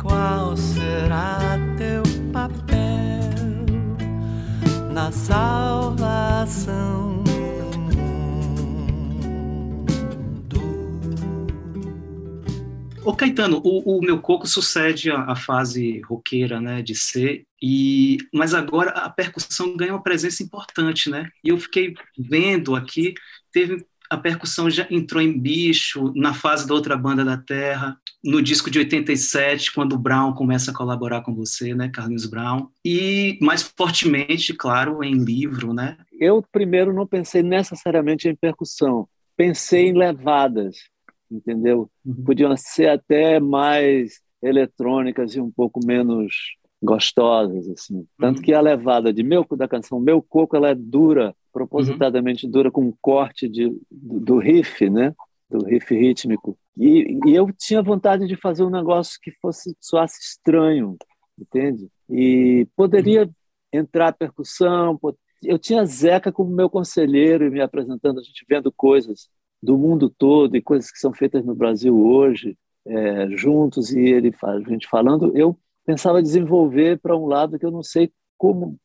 qual 0.00 0.56
será 0.56 1.54
na 5.04 5.10
salvação. 5.10 6.93
Ô 13.04 13.14
Caetano, 13.14 13.60
o, 13.62 13.98
o, 13.98 14.00
meu 14.00 14.18
coco 14.18 14.46
sucede 14.46 15.10
a, 15.10 15.24
a, 15.24 15.36
fase 15.36 16.00
roqueira, 16.00 16.58
né, 16.58 16.80
de 16.80 16.94
ser, 16.94 17.44
e 17.62 18.16
mas 18.32 18.54
agora 18.54 18.92
a 18.92 19.10
percussão 19.10 19.76
ganha 19.76 19.92
uma 19.92 20.02
presença 20.02 20.42
importante, 20.42 21.10
né? 21.10 21.28
E 21.44 21.50
eu 21.50 21.58
fiquei 21.58 21.94
vendo 22.18 22.74
aqui, 22.74 23.12
teve 23.52 23.84
a 24.08 24.16
percussão 24.16 24.70
já 24.70 24.86
entrou 24.90 25.22
em 25.22 25.38
bicho 25.38 26.12
na 26.14 26.32
fase 26.32 26.66
da 26.66 26.72
outra 26.72 26.96
banda 26.96 27.24
da 27.24 27.36
Terra, 27.36 27.98
no 28.22 28.40
disco 28.40 28.70
de 28.70 28.78
87, 28.78 29.72
quando 29.72 29.94
o 29.94 29.98
Brown 29.98 30.32
começa 30.32 30.70
a 30.70 30.74
colaborar 30.74 31.20
com 31.20 31.34
você, 31.34 31.74
né, 31.74 31.90
Carlinhos 31.90 32.26
Brown, 32.26 32.68
e 32.82 33.38
mais 33.42 33.62
fortemente, 33.62 34.54
claro, 34.54 35.04
em 35.04 35.22
livro, 35.22 35.74
né? 35.74 35.98
Eu 36.18 36.42
primeiro 36.42 36.92
não 36.94 37.06
pensei 37.06 37.42
necessariamente 37.42 38.28
em 38.28 38.34
percussão, 38.34 39.06
pensei 39.36 39.88
em 39.88 39.92
levadas, 39.92 40.76
entendeu? 41.34 41.90
Uhum. 42.04 42.24
Podiam 42.24 42.56
ser 42.56 42.88
até 42.88 43.40
mais 43.40 44.20
eletrônicas 44.42 45.34
e 45.34 45.40
um 45.40 45.50
pouco 45.50 45.80
menos 45.84 46.34
gostosas 46.82 47.68
assim. 47.68 48.06
Tanto 48.18 48.38
uhum. 48.38 48.42
que 48.42 48.52
a 48.52 48.60
levada 48.60 49.12
de 49.12 49.22
meu 49.22 49.46
da 49.56 49.66
canção 49.66 49.98
Meu 49.98 50.22
Coco 50.22 50.56
ela 50.56 50.68
é 50.68 50.74
dura, 50.74 51.34
propositadamente 51.52 52.46
uhum. 52.46 52.52
dura 52.52 52.70
com 52.70 52.82
um 52.82 52.94
corte 53.00 53.48
de, 53.48 53.68
do, 53.90 54.20
do 54.20 54.38
riff, 54.38 54.88
né? 54.88 55.14
Do 55.50 55.64
riff 55.64 55.94
rítmico. 55.94 56.56
E, 56.76 57.18
e, 57.26 57.34
eu 57.34 57.50
tinha 57.56 57.82
vontade 57.82 58.26
de 58.26 58.36
fazer 58.36 58.64
um 58.64 58.70
negócio 58.70 59.18
que 59.22 59.30
fosse 59.40 59.76
soasse 59.80 60.20
estranho, 60.20 60.96
entende? 61.38 61.88
E 62.10 62.66
poderia 62.76 63.30
entrar 63.72 64.12
percussão. 64.12 64.98
Eu 65.42 65.58
tinha 65.58 65.84
Zeca 65.84 66.32
como 66.32 66.50
meu 66.50 66.68
conselheiro 66.68 67.46
e 67.46 67.50
me 67.50 67.60
apresentando, 67.60 68.18
a 68.18 68.22
gente 68.22 68.44
vendo 68.48 68.72
coisas 68.72 69.28
do 69.64 69.78
mundo 69.78 70.10
todo 70.10 70.56
e 70.56 70.62
coisas 70.62 70.90
que 70.90 70.98
são 70.98 71.12
feitas 71.12 71.44
no 71.44 71.54
Brasil 71.54 71.98
hoje, 71.98 72.56
é, 72.86 73.28
juntos, 73.30 73.90
e 73.92 74.00
ele 74.00 74.32
a 74.42 74.60
gente 74.60 74.86
falando. 74.86 75.36
Eu 75.36 75.58
pensava 75.86 76.22
desenvolver 76.22 76.98
para 76.98 77.16
um 77.16 77.26
lado 77.26 77.58
que 77.58 77.64
eu 77.64 77.70
não 77.70 77.82
sei 77.82 78.12
como, 78.36 78.76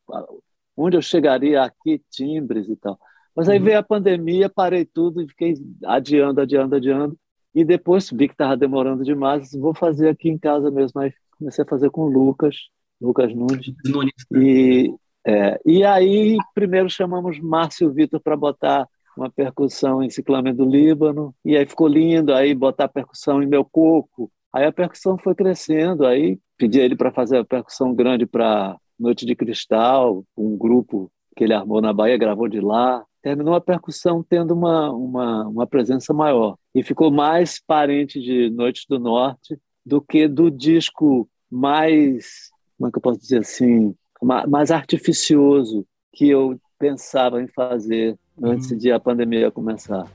onde 0.76 0.96
eu 0.96 1.02
chegaria 1.02 1.62
aqui, 1.62 2.02
timbres 2.10 2.68
e 2.68 2.76
tal. 2.76 2.98
Mas 3.36 3.48
aí 3.48 3.58
uhum. 3.58 3.64
veio 3.64 3.78
a 3.78 3.82
pandemia, 3.82 4.48
parei 4.48 4.84
tudo 4.84 5.22
e 5.22 5.28
fiquei 5.28 5.54
adiando, 5.84 6.40
adiando, 6.40 6.76
adiando. 6.76 7.16
E 7.54 7.64
depois 7.64 8.10
vi 8.10 8.28
que 8.28 8.34
estava 8.34 8.56
demorando 8.56 9.04
demais, 9.04 9.52
vou 9.52 9.74
fazer 9.74 10.08
aqui 10.08 10.28
em 10.28 10.38
casa 10.38 10.70
mesmo. 10.70 11.00
Aí 11.00 11.12
comecei 11.38 11.64
a 11.64 11.68
fazer 11.68 11.90
com 11.90 12.02
o 12.02 12.08
Lucas, 12.08 12.56
Lucas 13.00 13.34
Nunes. 13.34 13.72
Nunes. 13.84 14.14
E, 14.34 14.94
é, 15.26 15.60
e 15.64 15.84
aí, 15.84 16.36
primeiro 16.54 16.88
chamamos 16.88 17.38
Márcio 17.38 17.92
Vitor 17.92 18.20
para 18.20 18.36
botar 18.36 18.88
uma 19.16 19.30
percussão 19.30 20.02
em 20.02 20.10
Ciclame 20.10 20.52
do 20.52 20.64
Líbano, 20.64 21.34
e 21.44 21.56
aí 21.56 21.66
ficou 21.66 21.86
lindo, 21.86 22.32
aí 22.32 22.54
botar 22.54 22.88
percussão 22.88 23.42
em 23.42 23.46
Meu 23.46 23.64
Coco. 23.64 24.30
Aí 24.52 24.64
a 24.64 24.72
percussão 24.72 25.18
foi 25.18 25.34
crescendo, 25.34 26.06
aí 26.06 26.38
pedi 26.56 26.80
a 26.80 26.84
ele 26.84 26.96
para 26.96 27.12
fazer 27.12 27.38
a 27.38 27.44
percussão 27.44 27.94
grande 27.94 28.26
para 28.26 28.76
Noite 28.98 29.24
de 29.24 29.34
Cristal, 29.34 30.24
um 30.36 30.56
grupo 30.56 31.10
que 31.36 31.44
ele 31.44 31.54
armou 31.54 31.80
na 31.80 31.92
Bahia, 31.92 32.18
gravou 32.18 32.48
de 32.48 32.60
lá. 32.60 33.04
Terminou 33.22 33.54
a 33.54 33.60
percussão 33.60 34.22
tendo 34.22 34.54
uma, 34.54 34.90
uma, 34.90 35.48
uma 35.48 35.66
presença 35.66 36.12
maior. 36.12 36.56
E 36.74 36.82
ficou 36.82 37.10
mais 37.10 37.60
parente 37.64 38.20
de 38.20 38.50
Noite 38.50 38.86
do 38.88 38.98
Norte 38.98 39.58
do 39.84 40.00
que 40.00 40.28
do 40.28 40.50
disco 40.50 41.28
mais, 41.50 42.50
como 42.76 42.88
é 42.88 42.90
que 42.90 42.98
eu 42.98 43.02
posso 43.02 43.20
dizer 43.20 43.40
assim, 43.40 43.94
mais 44.22 44.70
artificioso 44.70 45.86
que 46.12 46.28
eu 46.28 46.60
pensava 46.78 47.42
em 47.42 47.48
fazer 47.48 48.18
antes 48.42 48.76
de 48.78 48.90
a 48.90 49.00
pandemia 49.00 49.50
começar. 49.50 50.06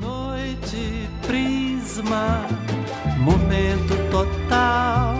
Noite, 0.00 1.08
prisma, 1.26 2.46
momento 3.18 3.94
total. 4.10 5.14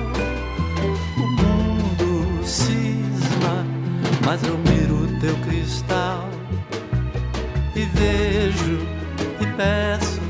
Mas 4.25 4.42
eu 4.42 4.56
miro 4.58 5.06
teu 5.20 5.37
cristal. 5.46 6.28
E 7.76 7.80
vejo 7.80 8.78
e 9.40 9.46
peço 9.56 10.20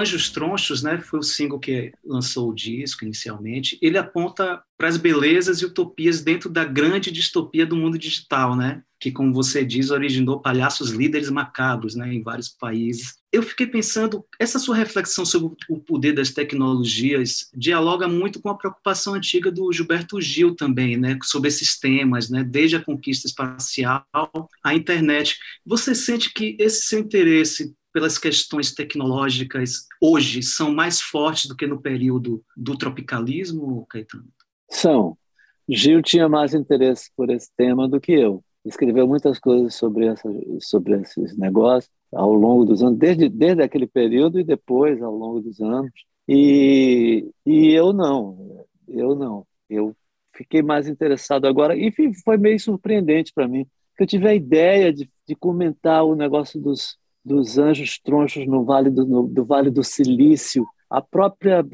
Anjos 0.00 0.30
Tronchos, 0.30 0.82
né, 0.82 0.98
foi 0.98 1.20
o 1.20 1.22
single 1.22 1.60
que 1.60 1.92
lançou 2.04 2.50
o 2.50 2.54
disco 2.54 3.04
inicialmente. 3.04 3.78
Ele 3.80 3.98
aponta 3.98 4.62
para 4.76 4.88
as 4.88 4.96
belezas 4.96 5.60
e 5.60 5.66
utopias 5.66 6.22
dentro 6.22 6.48
da 6.48 6.64
grande 6.64 7.10
distopia 7.10 7.66
do 7.66 7.76
mundo 7.76 7.98
digital, 7.98 8.56
né, 8.56 8.82
que, 8.98 9.10
como 9.12 9.32
você 9.32 9.64
diz, 9.64 9.90
originou 9.90 10.40
palhaços 10.40 10.90
líderes 10.90 11.30
macabros, 11.30 11.94
né, 11.94 12.12
em 12.12 12.22
vários 12.22 12.48
países. 12.48 13.14
Eu 13.32 13.42
fiquei 13.42 13.66
pensando, 13.66 14.24
essa 14.38 14.58
sua 14.58 14.76
reflexão 14.76 15.24
sobre 15.24 15.54
o 15.68 15.78
poder 15.78 16.12
das 16.12 16.30
tecnologias 16.30 17.48
dialoga 17.54 18.08
muito 18.08 18.40
com 18.40 18.48
a 18.48 18.56
preocupação 18.56 19.14
antiga 19.14 19.50
do 19.50 19.72
Gilberto 19.72 20.20
Gil 20.20 20.54
também, 20.54 20.96
né, 20.96 21.18
sobre 21.22 21.48
esses 21.48 21.78
temas, 21.78 22.30
né, 22.30 22.42
desde 22.42 22.76
a 22.76 22.84
conquista 22.84 23.26
espacial 23.26 24.04
à 24.64 24.74
internet. 24.74 25.38
Você 25.64 25.94
sente 25.94 26.32
que 26.32 26.56
esse 26.58 26.86
seu 26.86 27.00
interesse 27.00 27.74
pelas 27.92 28.18
questões 28.18 28.72
tecnológicas 28.72 29.86
hoje 30.00 30.42
são 30.42 30.72
mais 30.72 31.00
fortes 31.00 31.46
do 31.46 31.56
que 31.56 31.66
no 31.66 31.80
período 31.80 32.42
do 32.56 32.76
tropicalismo, 32.76 33.86
Caetano? 33.88 34.28
São. 34.70 35.16
Gil 35.68 36.02
tinha 36.02 36.28
mais 36.28 36.54
interesse 36.54 37.10
por 37.16 37.30
esse 37.30 37.48
tema 37.56 37.88
do 37.88 38.00
que 38.00 38.12
eu. 38.12 38.42
Escreveu 38.64 39.06
muitas 39.06 39.38
coisas 39.38 39.74
sobre, 39.74 40.06
essa, 40.06 40.28
sobre 40.60 41.00
esses 41.00 41.36
negócios 41.36 41.90
ao 42.12 42.34
longo 42.34 42.64
dos 42.64 42.82
anos, 42.82 42.98
desde, 42.98 43.28
desde 43.28 43.62
aquele 43.62 43.86
período 43.86 44.40
e 44.40 44.44
depois, 44.44 45.00
ao 45.00 45.14
longo 45.14 45.40
dos 45.40 45.60
anos. 45.60 45.90
E, 46.28 47.28
e 47.46 47.72
eu 47.72 47.92
não, 47.92 48.66
eu 48.88 49.14
não. 49.14 49.46
Eu 49.68 49.96
fiquei 50.34 50.62
mais 50.62 50.88
interessado 50.88 51.46
agora, 51.46 51.76
e 51.76 51.92
foi 52.24 52.36
meio 52.36 52.58
surpreendente 52.58 53.32
para 53.32 53.48
mim, 53.48 53.64
que 53.96 54.02
eu 54.02 54.06
tive 54.06 54.28
a 54.28 54.34
ideia 54.34 54.92
de, 54.92 55.10
de 55.26 55.34
comentar 55.36 56.04
o 56.04 56.16
negócio 56.16 56.60
dos, 56.60 56.96
dos 57.30 57.58
anjos 57.58 57.96
tronchos 58.00 58.44
no 58.44 58.64
Vale 58.64 58.90
do, 58.90 59.06
no, 59.06 59.22
do 59.22 59.44
Vale 59.44 59.70
do 59.70 59.84
Silício, 59.84 60.66
a 60.90 61.00
própria 61.00 61.64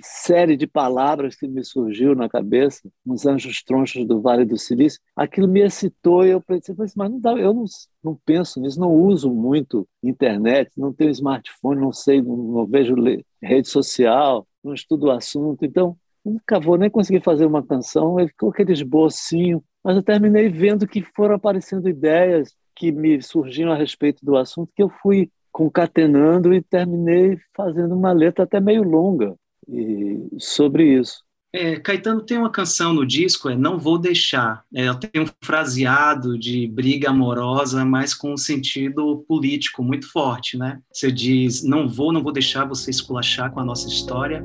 série 0.00 0.56
de 0.56 0.68
palavras 0.68 1.34
que 1.34 1.48
me 1.48 1.64
surgiu 1.64 2.14
na 2.14 2.28
cabeça, 2.28 2.88
os 3.04 3.26
anjos 3.26 3.64
tronchos 3.64 4.06
do 4.06 4.20
Vale 4.20 4.44
do 4.44 4.56
Silício, 4.56 5.00
aquilo 5.16 5.48
me 5.48 5.60
excitou 5.60 6.24
e 6.24 6.30
eu 6.30 6.40
pensei, 6.40 6.72
mas 6.78 6.94
não 7.10 7.18
dá, 7.18 7.32
eu 7.32 7.52
não, 7.52 7.64
não 8.04 8.16
penso 8.24 8.60
nisso, 8.60 8.78
não 8.78 8.92
uso 8.92 9.28
muito 9.34 9.88
internet, 10.00 10.70
não 10.76 10.92
tenho 10.92 11.10
smartphone, 11.10 11.80
não 11.80 11.92
sei, 11.92 12.22
não, 12.22 12.36
não 12.36 12.66
vejo 12.66 12.94
rede 13.42 13.68
social, 13.68 14.46
não 14.62 14.72
estudo 14.72 15.06
o 15.06 15.10
assunto, 15.10 15.64
então 15.64 15.96
nunca 16.24 16.60
vou 16.60 16.78
nem 16.78 16.88
conseguir 16.88 17.24
fazer 17.24 17.44
uma 17.44 17.66
canção, 17.66 18.16
ficou 18.28 18.50
aquele 18.50 18.72
esbocinho, 18.72 19.60
mas 19.82 19.96
eu 19.96 20.02
terminei 20.04 20.48
vendo 20.48 20.86
que 20.86 21.02
foram 21.02 21.34
aparecendo 21.34 21.88
ideias 21.88 22.54
que 22.76 22.92
me 22.92 23.20
surgiam 23.22 23.72
a 23.72 23.76
respeito 23.76 24.24
do 24.24 24.36
assunto 24.36 24.70
que 24.76 24.82
eu 24.82 24.90
fui 25.02 25.30
concatenando 25.50 26.52
e 26.52 26.60
terminei 26.60 27.38
fazendo 27.56 27.94
uma 27.94 28.12
letra 28.12 28.44
até 28.44 28.60
meio 28.60 28.82
longa 28.82 29.34
sobre 30.38 30.98
isso. 30.98 31.24
É, 31.52 31.76
Caetano 31.76 32.20
tem 32.20 32.36
uma 32.36 32.50
canção 32.50 32.92
no 32.92 33.06
disco, 33.06 33.48
é 33.48 33.56
Não 33.56 33.78
Vou 33.78 33.98
Deixar. 33.98 34.62
É, 34.74 34.84
ela 34.84 34.98
tem 34.98 35.22
um 35.22 35.26
fraseado 35.42 36.38
de 36.38 36.66
briga 36.66 37.08
amorosa, 37.08 37.82
mas 37.82 38.12
com 38.12 38.34
um 38.34 38.36
sentido 38.36 39.24
político 39.26 39.82
muito 39.82 40.10
forte, 40.12 40.58
né? 40.58 40.80
Você 40.92 41.10
diz, 41.10 41.64
não 41.64 41.88
vou, 41.88 42.12
não 42.12 42.22
vou 42.22 42.32
deixar 42.32 42.66
você 42.66 42.90
esculachar 42.90 43.50
com 43.50 43.60
a 43.60 43.64
nossa 43.64 43.88
história. 43.88 44.44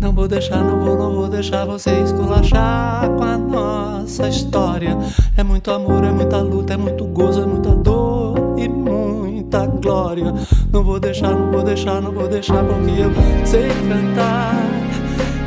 Não 0.00 0.12
vou 0.12 0.28
deixar, 0.28 0.62
não 0.62 0.78
vou, 0.78 0.96
não 0.96 1.12
vou 1.12 1.28
deixar 1.28 1.64
você 1.64 1.90
esculachar 2.02 3.10
com 3.10 3.24
a 3.24 3.36
nossa 3.36 4.28
história. 4.28 4.96
É 5.36 5.42
muito 5.42 5.72
amor, 5.72 6.04
é 6.04 6.12
muita 6.12 6.38
luta, 6.38 6.74
é 6.74 6.76
muito 6.76 7.04
gozo, 7.04 7.42
é 7.42 7.46
muita 7.46 7.70
dor 7.70 8.54
e 8.56 8.68
muita 8.68 9.66
glória. 9.66 10.32
Não 10.72 10.84
vou 10.84 11.00
deixar, 11.00 11.34
não 11.34 11.50
vou 11.50 11.64
deixar, 11.64 12.00
não 12.00 12.12
vou 12.12 12.28
deixar, 12.28 12.64
porque 12.64 12.90
eu 12.90 13.10
sei 13.44 13.68
cantar 13.88 14.54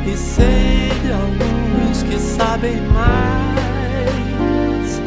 e 0.06 0.14
sei 0.14 0.90
de 1.02 1.12
alguns 1.12 2.02
que 2.02 2.18
sabem 2.18 2.76
mais. 2.92 5.00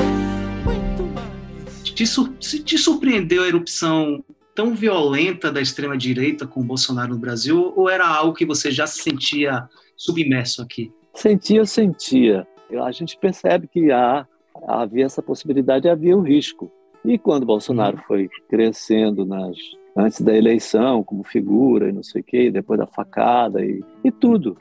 Muito 0.66 1.04
mais. 1.14 1.84
Te, 1.84 2.08
sur 2.08 2.30
te 2.40 2.80
surpreendeu 2.80 3.44
a 3.44 3.48
erupção 3.48 4.24
tão 4.56 4.74
violenta 4.74 5.52
da 5.52 5.62
extrema 5.62 5.98
direita 5.98 6.48
com 6.48 6.62
o 6.62 6.64
Bolsonaro 6.64 7.14
no 7.14 7.20
Brasil 7.20 7.74
ou 7.76 7.90
era 7.90 8.08
algo 8.08 8.34
que 8.34 8.46
você 8.46 8.72
já 8.72 8.88
se 8.88 9.04
sentia 9.04 9.68
submerso 9.98 10.62
aqui? 10.62 10.92
Sentia, 11.14 11.66
sentia. 11.66 12.48
A 12.84 12.92
gente 12.92 13.18
percebe 13.18 13.68
que 13.68 13.92
há, 13.92 14.26
havia 14.68 15.06
essa 15.06 15.22
possibilidade, 15.22 15.90
havia 15.90 16.18
o 16.18 16.22
risco. 16.22 16.72
E 17.04 17.20
quando 17.20 17.46
Bolsonaro 17.46 17.98
foi 18.08 18.30
crescendo 18.50 19.26
nas 19.26 19.56
antes 19.96 20.22
da 20.22 20.36
eleição 20.36 21.04
como 21.04 21.24
figura 21.24 21.90
e 21.90 21.94
não 21.94 22.04
sei 22.04 22.22
o 22.22 22.24
quê, 22.24 22.52
depois 22.52 22.80
da 22.80 22.88
facada 22.88 23.64
e, 23.64 23.84
e 24.04 24.12
tudo, 24.12 24.58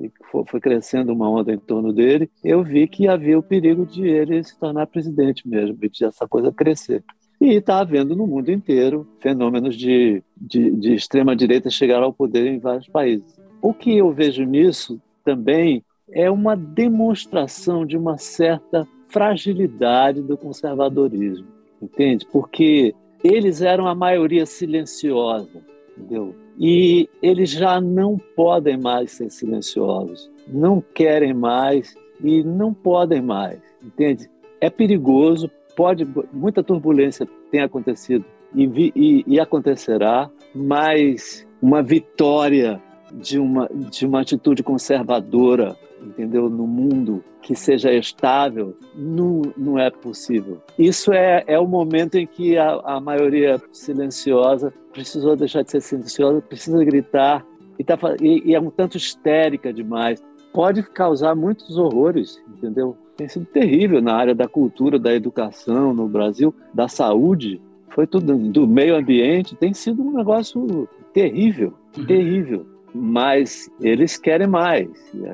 e 0.00 0.10
foi 0.46 0.60
crescendo 0.60 1.12
uma 1.12 1.28
onda 1.28 1.52
em 1.52 1.58
torno 1.58 1.92
dele, 1.92 2.30
eu 2.42 2.62
vi 2.62 2.88
que 2.88 3.06
havia 3.06 3.38
o 3.38 3.42
perigo 3.42 3.84
de 3.84 4.06
ele 4.06 4.42
se 4.42 4.58
tornar 4.58 4.86
presidente 4.86 5.46
mesmo, 5.46 5.76
de 5.76 6.04
essa 6.04 6.26
coisa 6.26 6.50
crescer. 6.50 7.04
E 7.40 7.54
está 7.54 7.80
havendo 7.80 8.14
no 8.14 8.26
mundo 8.26 8.50
inteiro 8.50 9.06
fenômenos 9.18 9.74
de, 9.74 10.22
de, 10.36 10.70
de 10.72 10.94
extrema-direita 10.94 11.70
chegar 11.70 12.02
ao 12.02 12.12
poder 12.12 12.46
em 12.46 12.58
vários 12.58 12.86
países. 12.86 13.40
O 13.62 13.72
que 13.72 13.96
eu 13.96 14.12
vejo 14.12 14.44
nisso 14.44 15.00
também 15.24 15.82
é 16.12 16.30
uma 16.30 16.54
demonstração 16.54 17.86
de 17.86 17.96
uma 17.96 18.18
certa 18.18 18.86
fragilidade 19.08 20.20
do 20.22 20.36
conservadorismo, 20.36 21.46
entende? 21.80 22.26
Porque 22.30 22.94
eles 23.22 23.62
eram 23.62 23.86
a 23.86 23.94
maioria 23.94 24.44
silenciosa, 24.44 25.62
entendeu? 25.96 26.34
E 26.58 27.08
eles 27.22 27.50
já 27.50 27.80
não 27.80 28.18
podem 28.36 28.76
mais 28.76 29.12
ser 29.12 29.30
silenciosos, 29.30 30.30
não 30.46 30.82
querem 30.94 31.32
mais 31.32 31.94
e 32.22 32.42
não 32.42 32.74
podem 32.74 33.22
mais, 33.22 33.60
entende? 33.82 34.28
É 34.60 34.68
perigoso 34.68 35.50
pode, 35.80 36.06
muita 36.30 36.62
turbulência 36.62 37.26
tem 37.50 37.62
acontecido 37.62 38.22
e, 38.54 38.66
vi, 38.66 38.92
e, 38.94 39.24
e 39.26 39.40
acontecerá, 39.40 40.30
mas 40.54 41.48
uma 41.62 41.82
vitória 41.82 42.78
de 43.10 43.38
uma, 43.38 43.66
de 43.66 44.04
uma 44.04 44.20
atitude 44.20 44.62
conservadora, 44.62 45.74
entendeu, 46.02 46.50
no 46.50 46.66
mundo 46.66 47.24
que 47.40 47.54
seja 47.54 47.90
estável, 47.94 48.76
não, 48.94 49.40
não 49.56 49.78
é 49.78 49.90
possível. 49.90 50.60
Isso 50.78 51.14
é, 51.14 51.44
é 51.46 51.58
o 51.58 51.66
momento 51.66 52.16
em 52.16 52.26
que 52.26 52.58
a, 52.58 52.72
a 52.84 53.00
maioria 53.00 53.58
silenciosa 53.72 54.74
precisou 54.92 55.34
deixar 55.34 55.62
de 55.62 55.70
ser 55.70 55.80
silenciosa, 55.80 56.42
precisa 56.42 56.84
gritar 56.84 57.42
e, 57.78 57.84
tá, 57.84 57.96
e, 58.20 58.50
e 58.50 58.54
é 58.54 58.60
um 58.60 58.68
tanto 58.68 58.98
histérica 58.98 59.72
demais. 59.72 60.22
Pode 60.52 60.82
causar 60.82 61.34
muitos 61.34 61.78
horrores, 61.78 62.38
entendeu? 62.54 62.98
Tem 63.20 63.28
sido 63.28 63.44
terrível 63.44 64.00
na 64.00 64.14
área 64.14 64.34
da 64.34 64.48
cultura, 64.48 64.98
da 64.98 65.14
educação 65.14 65.92
no 65.92 66.08
Brasil, 66.08 66.54
da 66.72 66.88
saúde, 66.88 67.60
foi 67.90 68.06
tudo 68.06 68.34
do 68.34 68.66
meio 68.66 68.96
ambiente, 68.96 69.54
tem 69.54 69.74
sido 69.74 70.02
um 70.02 70.10
negócio 70.10 70.88
terrível, 71.12 71.74
uhum. 71.98 72.06
terrível. 72.06 72.66
Mas 72.94 73.70
eles 73.78 74.16
querem 74.16 74.46
mais. 74.46 74.88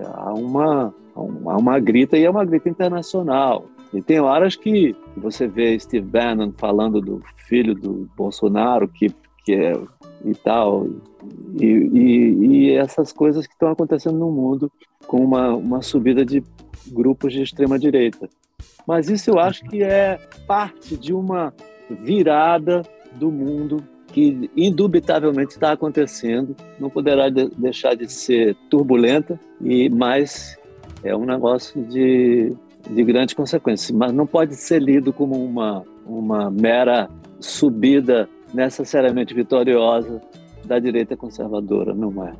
Há 0.05 0.35
uma, 0.35 0.93
há 1.15 1.57
uma 1.57 1.79
grita 1.79 2.19
e 2.19 2.25
é 2.25 2.29
uma 2.29 2.45
grita 2.45 2.69
internacional. 2.69 3.67
E 3.95 4.03
tem 4.03 4.19
horas 4.19 4.57
que 4.57 4.97
você 5.17 5.47
vê 5.47 5.79
Steve 5.79 6.09
Bannon 6.09 6.51
falando 6.57 7.01
do 7.01 7.23
filho 7.37 7.73
do 7.73 8.11
Bolsonaro, 8.17 8.89
que, 8.89 9.15
que 9.45 9.55
é 9.55 9.81
e 10.27 10.35
tal, 10.35 10.89
e, 11.59 11.65
e, 11.65 12.47
e 12.47 12.71
essas 12.73 13.13
coisas 13.13 13.47
que 13.47 13.53
estão 13.53 13.71
acontecendo 13.71 14.19
no 14.19 14.31
mundo 14.31 14.71
com 15.07 15.25
uma, 15.25 15.55
uma 15.55 15.83
subida 15.83 16.25
de 16.25 16.43
grupos 16.89 17.33
de 17.33 17.43
extrema 17.43 17.79
direita. 17.79 18.29
Mas 18.87 19.09
isso 19.09 19.31
eu 19.31 19.39
acho 19.39 19.65
que 19.65 19.83
é 19.83 20.19
parte 20.47 20.97
de 20.97 21.13
uma 21.13 21.55
virada 21.91 22.83
do 23.15 23.31
mundo 23.31 23.83
que 24.09 24.51
indubitavelmente 24.57 25.55
está 25.55 25.73
acontecendo, 25.73 26.57
não 26.79 26.89
poderá 26.89 27.29
de 27.29 27.49
deixar 27.57 27.95
de 27.95 28.11
ser 28.11 28.57
turbulenta 28.71 29.39
e 29.61 29.89
mais 29.89 30.57
é 31.05 31.15
um 31.15 31.25
negócio 31.25 31.83
de, 31.85 32.55
de 32.91 33.05
grandes 33.05 33.35
consequências, 33.35 33.91
mas 33.91 34.13
não 34.13 34.27
pode 34.27 34.57
ser 34.57 34.81
lido 34.81 35.13
como 35.13 35.35
uma 35.45 35.85
uma 36.07 36.51
mera 36.51 37.11
subida 37.41 38.29
necessariamente 38.53 39.35
vitoriosa 39.35 40.21
da 40.65 40.79
direita 40.79 41.17
conservadora, 41.17 41.95
não 41.95 42.25
é? 42.25 42.35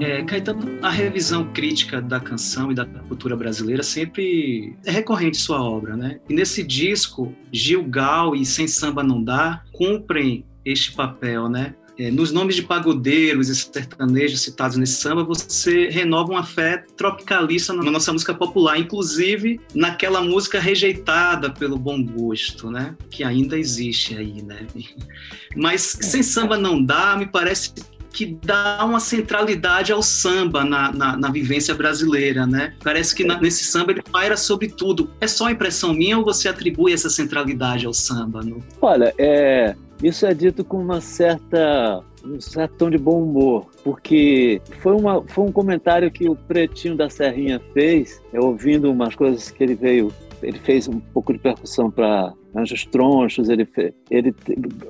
É, 0.00 0.22
Caetano, 0.22 0.78
a 0.82 0.90
revisão 0.90 1.50
crítica 1.52 2.00
da 2.00 2.20
canção 2.20 2.70
e 2.70 2.74
da 2.74 2.84
cultura 2.84 3.34
brasileira 3.34 3.82
sempre 3.82 4.76
é 4.84 4.90
recorrente 4.90 5.38
em 5.38 5.42
sua 5.42 5.62
obra, 5.62 5.96
né? 5.96 6.20
E 6.28 6.34
nesse 6.34 6.62
disco, 6.62 7.32
Gil 7.50 7.82
Gal 7.84 8.36
e 8.36 8.44
Sem 8.44 8.68
Samba 8.68 9.02
Não 9.02 9.22
Dá 9.22 9.62
cumprem 9.72 10.44
este 10.64 10.92
papel, 10.92 11.48
né? 11.48 11.74
É, 11.98 12.10
nos 12.10 12.32
nomes 12.32 12.56
de 12.56 12.62
pagodeiros 12.62 13.48
e 13.48 13.54
sertanejos 13.54 14.40
citados 14.40 14.76
nesse 14.76 14.94
samba, 14.94 15.22
você 15.22 15.88
renova 15.88 16.32
uma 16.32 16.44
fé 16.44 16.84
tropicalista 16.96 17.72
na 17.72 17.90
nossa 17.90 18.12
música 18.12 18.34
popular, 18.34 18.78
inclusive 18.78 19.60
naquela 19.74 20.20
música 20.20 20.58
rejeitada 20.58 21.50
pelo 21.50 21.78
bom 21.78 22.02
gosto, 22.02 22.70
né? 22.70 22.96
Que 23.10 23.22
ainda 23.22 23.58
existe 23.58 24.16
aí, 24.16 24.42
né? 24.42 24.66
Mas 25.54 25.82
sem 26.00 26.22
samba 26.22 26.56
não 26.56 26.82
dá, 26.82 27.16
me 27.16 27.26
parece 27.26 27.72
que 28.14 28.38
dá 28.44 28.84
uma 28.84 29.00
centralidade 29.00 29.92
ao 29.92 30.00
samba 30.00 30.64
na, 30.64 30.92
na, 30.92 31.16
na 31.16 31.30
vivência 31.30 31.74
brasileira, 31.74 32.46
né? 32.46 32.72
Parece 32.82 33.12
que 33.14 33.24
na, 33.24 33.40
nesse 33.40 33.64
samba 33.64 33.90
ele 33.90 34.02
paira 34.02 34.36
sobre 34.36 34.68
tudo. 34.68 35.10
É 35.20 35.26
só 35.26 35.50
impressão 35.50 35.92
minha 35.92 36.16
ou 36.16 36.24
você 36.24 36.48
atribui 36.48 36.92
essa 36.92 37.10
centralidade 37.10 37.86
ao 37.86 37.92
samba? 37.92 38.40
Olha, 38.80 39.12
é, 39.18 39.74
isso 40.06 40.26
é 40.26 40.34
dito 40.34 40.64
com 40.64 40.78
uma 40.78 41.00
certa 41.00 42.04
um 42.24 42.40
certo 42.40 42.76
tom 42.76 42.90
de 42.90 42.98
bom 42.98 43.22
humor, 43.22 43.66
porque 43.82 44.60
foi, 44.80 44.94
uma, 44.94 45.22
foi 45.28 45.44
um 45.44 45.52
comentário 45.52 46.10
que 46.10 46.28
o 46.28 46.34
Pretinho 46.34 46.96
da 46.96 47.10
Serrinha 47.10 47.60
fez, 47.72 48.22
eu 48.32 48.44
ouvindo 48.44 48.90
umas 48.90 49.14
coisas 49.14 49.50
que 49.50 49.62
ele 49.62 49.74
veio, 49.74 50.12
ele 50.42 50.58
fez 50.58 50.88
um 50.88 50.98
pouco 50.98 51.32
de 51.32 51.38
percussão 51.38 51.90
para 51.90 52.32
Anjos 52.56 52.86
Tronchos, 52.86 53.48
ele, 53.48 53.68
ele 54.10 54.34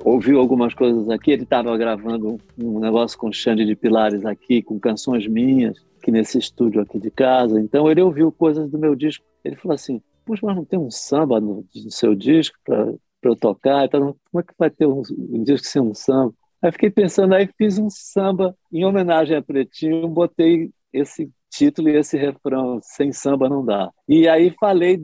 ouviu 0.03 0.39
algumas 0.39 0.73
coisas 0.73 1.09
aqui, 1.09 1.31
ele 1.31 1.43
estava 1.43 1.75
gravando 1.77 2.37
um 2.57 2.79
negócio 2.79 3.17
com 3.17 3.31
Xande 3.31 3.65
de 3.65 3.75
Pilares 3.75 4.25
aqui, 4.25 4.61
com 4.61 4.79
canções 4.79 5.27
minhas, 5.27 5.77
aqui 5.99 6.11
nesse 6.11 6.37
estúdio 6.37 6.81
aqui 6.81 6.99
de 6.99 7.09
casa. 7.09 7.59
Então 7.59 7.89
ele 7.89 8.01
ouviu 8.01 8.31
coisas 8.31 8.69
do 8.69 8.77
meu 8.77 8.95
disco. 8.95 9.25
Ele 9.43 9.55
falou 9.55 9.73
assim: 9.73 10.01
Puxa, 10.25 10.45
mas 10.45 10.55
não 10.55 10.63
tem 10.63 10.77
um 10.77 10.91
samba 10.91 11.41
no, 11.41 11.65
no 11.75 11.91
seu 11.91 12.13
disco 12.15 12.57
para 12.63 12.93
eu 13.31 13.35
tocar? 13.35 13.85
Então, 13.85 14.15
como 14.31 14.41
é 14.41 14.43
que 14.43 14.53
vai 14.57 14.69
ter 14.69 14.85
um, 14.85 15.01
um 15.17 15.43
disco 15.43 15.67
sem 15.67 15.81
um 15.81 15.93
samba? 15.93 16.33
Aí 16.61 16.71
fiquei 16.71 16.89
pensando, 16.89 17.35
aí 17.35 17.47
fiz 17.57 17.77
um 17.77 17.89
samba 17.89 18.55
em 18.71 18.83
homenagem 18.85 19.37
a 19.37 19.41
Pretinho, 19.41 20.07
botei 20.07 20.71
esse 20.91 21.29
título 21.51 21.89
e 21.89 21.97
esse 21.97 22.17
refrão, 22.17 22.79
sem 22.81 23.11
samba 23.11 23.47
não 23.47 23.63
dá. 23.63 23.91
E 24.07 24.27
aí 24.27 24.53
falei 24.59 24.99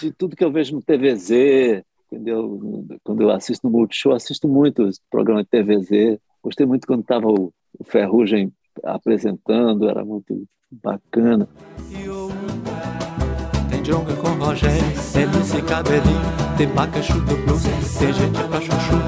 de 0.00 0.12
tudo 0.12 0.36
que 0.36 0.44
eu 0.44 0.52
vejo 0.52 0.74
no 0.74 0.82
TVZ, 0.82 1.82
entendeu? 2.10 2.60
Quando 3.02 3.22
eu 3.22 3.30
assisto 3.30 3.66
no 3.66 3.72
Multishow, 3.72 4.12
assisto 4.12 4.48
muito 4.48 4.86
esse 4.86 5.00
programa 5.10 5.42
de 5.42 5.48
TVZ. 5.48 6.18
Gostei 6.42 6.66
muito 6.66 6.86
quando 6.86 7.00
estava 7.00 7.26
o, 7.26 7.52
o 7.78 7.84
Ferrugem 7.84 8.52
apresentando, 8.84 9.88
era 9.88 10.04
muito 10.04 10.46
bacana. 10.70 11.48
Tem 11.90 12.97
jonga 13.88 14.14
com 14.16 14.28
Rogério, 14.28 14.84
tem 15.14 15.24
Lucy 15.24 15.62
Cabelinho, 15.62 16.20
tem 16.58 16.68
Pacachu 16.68 17.18
do 17.22 17.36
Blues, 17.38 17.62
tem 17.98 18.12
gente 18.12 18.38
pra 18.46 18.60
chuchu. 18.60 18.98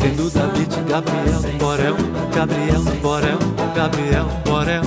Tem 0.00 0.16
do 0.16 0.28
David, 0.28 0.74
Gabriel, 0.88 1.58
Borel, 1.60 1.96
Gabriel, 2.34 2.82
Borel, 3.00 3.38
Gabriel, 3.76 4.26
Borel. 4.44 4.82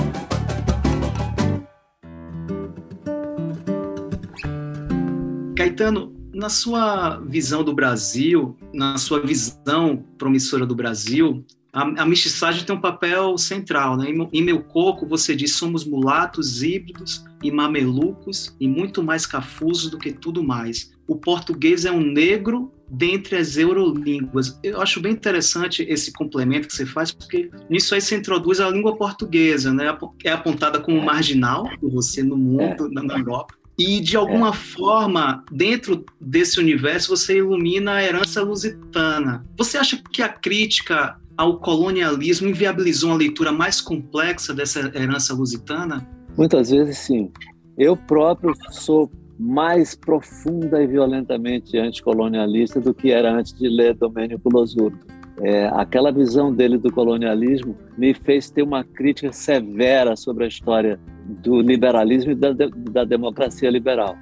Caetano, 5.56 6.14
na 6.34 6.50
sua 6.50 7.20
visão 7.20 7.64
do 7.64 7.72
Brasil, 7.72 8.54
na 8.74 8.98
sua 8.98 9.20
visão 9.20 10.04
promissora 10.18 10.66
do 10.66 10.74
Brasil, 10.74 11.42
a, 11.72 12.02
a 12.02 12.04
mestiçagem 12.04 12.66
tem 12.66 12.76
um 12.76 12.80
papel 12.80 13.38
central. 13.38 13.96
Né? 13.96 14.10
Em, 14.10 14.28
em 14.30 14.42
Meu 14.42 14.62
Coco, 14.62 15.06
você 15.06 15.34
diz: 15.34 15.54
somos 15.54 15.86
mulatos, 15.86 16.62
híbridos 16.62 17.24
e 17.42 17.50
mamelucos 17.50 18.54
e 18.60 18.68
muito 18.68 19.02
mais 19.02 19.26
cafusos 19.26 19.90
do 19.90 19.98
que 19.98 20.12
tudo 20.12 20.42
mais. 20.42 20.92
O 21.06 21.16
português 21.16 21.84
é 21.84 21.92
um 21.92 22.00
negro 22.00 22.72
dentre 22.88 23.36
as 23.36 23.56
eurolínguas. 23.56 24.58
Eu 24.62 24.80
acho 24.80 25.00
bem 25.00 25.12
interessante 25.12 25.82
esse 25.88 26.12
complemento 26.12 26.68
que 26.68 26.74
você 26.74 26.86
faz, 26.86 27.10
porque 27.10 27.50
nisso 27.68 27.94
aí 27.94 28.00
você 28.00 28.16
introduz 28.16 28.60
a 28.60 28.70
língua 28.70 28.96
portuguesa, 28.96 29.72
né? 29.72 29.96
É 30.24 30.30
apontada 30.30 30.78
como 30.78 31.02
marginal 31.02 31.68
por 31.80 31.90
você 31.90 32.22
no 32.22 32.36
mundo, 32.36 32.86
é. 32.86 33.02
na 33.02 33.18
Europa. 33.18 33.54
E, 33.78 34.00
de 34.00 34.16
alguma 34.16 34.50
é. 34.50 34.52
forma, 34.52 35.44
dentro 35.50 36.04
desse 36.20 36.60
universo, 36.60 37.16
você 37.16 37.38
ilumina 37.38 37.94
a 37.94 38.04
herança 38.04 38.42
lusitana. 38.42 39.44
Você 39.56 39.78
acha 39.78 40.00
que 40.12 40.22
a 40.22 40.28
crítica 40.28 41.16
ao 41.36 41.58
colonialismo 41.58 42.48
inviabilizou 42.48 43.10
uma 43.10 43.16
leitura 43.16 43.50
mais 43.50 43.80
complexa 43.80 44.52
dessa 44.52 44.92
herança 44.94 45.34
lusitana? 45.34 46.06
Muitas 46.36 46.70
vezes, 46.70 46.98
sim. 46.98 47.30
Eu 47.76 47.96
próprio 47.96 48.54
sou 48.70 49.10
mais 49.38 49.94
profunda 49.94 50.82
e 50.82 50.86
violentamente 50.86 51.76
anticolonialista 51.78 52.80
do 52.80 52.94
que 52.94 53.10
era 53.10 53.32
antes 53.32 53.52
de 53.52 53.68
ler 53.68 53.94
Domênico 53.94 54.48
Losurdo. 54.52 54.98
É, 55.40 55.66
aquela 55.72 56.12
visão 56.12 56.52
dele 56.52 56.78
do 56.78 56.92
colonialismo 56.92 57.74
me 57.96 58.14
fez 58.14 58.50
ter 58.50 58.62
uma 58.62 58.84
crítica 58.84 59.32
severa 59.32 60.14
sobre 60.14 60.44
a 60.44 60.48
história 60.48 61.00
do 61.26 61.60
liberalismo 61.60 62.32
e 62.32 62.34
da, 62.34 62.52
da 62.52 63.04
democracia 63.04 63.70
liberal. 63.70 64.16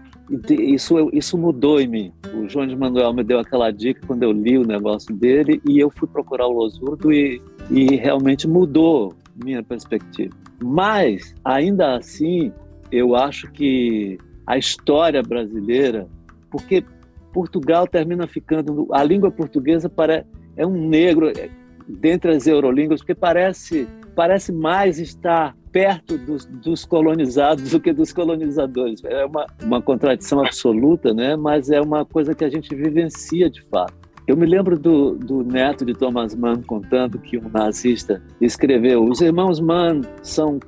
Isso, 0.49 1.11
isso 1.12 1.37
mudou 1.37 1.81
em 1.81 1.88
mim. 1.88 2.12
O 2.33 2.46
de 2.46 2.77
Manuel 2.77 3.12
me 3.12 3.25
deu 3.25 3.40
aquela 3.40 3.70
dica 3.73 4.07
quando 4.07 4.23
eu 4.23 4.31
li 4.31 4.57
o 4.57 4.66
negócio 4.66 5.14
dele 5.14 5.61
e 5.68 5.79
eu 5.79 5.90
fui 5.90 6.09
procurar 6.09 6.46
o 6.46 6.53
Losurdo 6.53 7.12
e, 7.12 7.42
e 7.68 7.96
realmente 7.96 8.46
mudou 8.46 9.12
minha 9.44 9.62
perspectiva. 9.62 10.35
Mas, 10.62 11.35
ainda 11.44 11.96
assim, 11.96 12.53
eu 12.92 13.14
acho 13.14 13.51
que 13.51 14.18
a 14.46 14.59
história 14.59 15.23
brasileira, 15.23 16.09
porque 16.51 16.85
Portugal 17.33 17.87
termina 17.87 18.27
ficando, 18.27 18.88
a 18.92 19.03
língua 19.03 19.31
portuguesa 19.31 19.88
para, 19.88 20.25
é 20.57 20.66
um 20.66 20.88
negro 20.88 21.31
é, 21.31 21.49
dentre 21.88 22.33
as 22.33 22.46
eurolínguas, 22.46 23.01
porque 23.01 23.14
parece, 23.14 23.88
parece 24.14 24.53
mais 24.53 24.99
estar 24.99 25.57
perto 25.73 26.18
dos, 26.18 26.44
dos, 26.46 26.85
colonizados 26.85 27.70
do 27.70 27.81
que 27.81 27.92
dos 27.92 28.12
colonizadores. 28.12 29.03
É 29.05 29.25
uma, 29.25 29.46
uma 29.62 29.81
contradição 29.81 30.44
absoluta, 30.44 31.14
né? 31.14 31.37
mas 31.37 31.70
é 31.70 31.81
uma 31.81 32.05
coisa 32.05 32.35
que 32.35 32.44
a 32.44 32.51
gente 32.51 32.75
vivencia 32.75 33.49
de 33.49 33.62
fato. 33.62 33.94
Eu 34.26 34.37
me 34.37 34.46
lembro 34.46 34.78
do, 34.78 35.16
do 35.16 35.42
neto 35.42 35.85
de 35.85 35.94
Thomas 35.94 36.35
Mann 36.35 36.62
contando 36.62 37.18
que 37.18 37.37
um 37.37 37.48
nazista 37.48 38.22
escreveu: 38.40 39.04
os 39.04 39.20
irmãos 39.20 39.61
Mann 39.61 40.02
são 40.22 40.59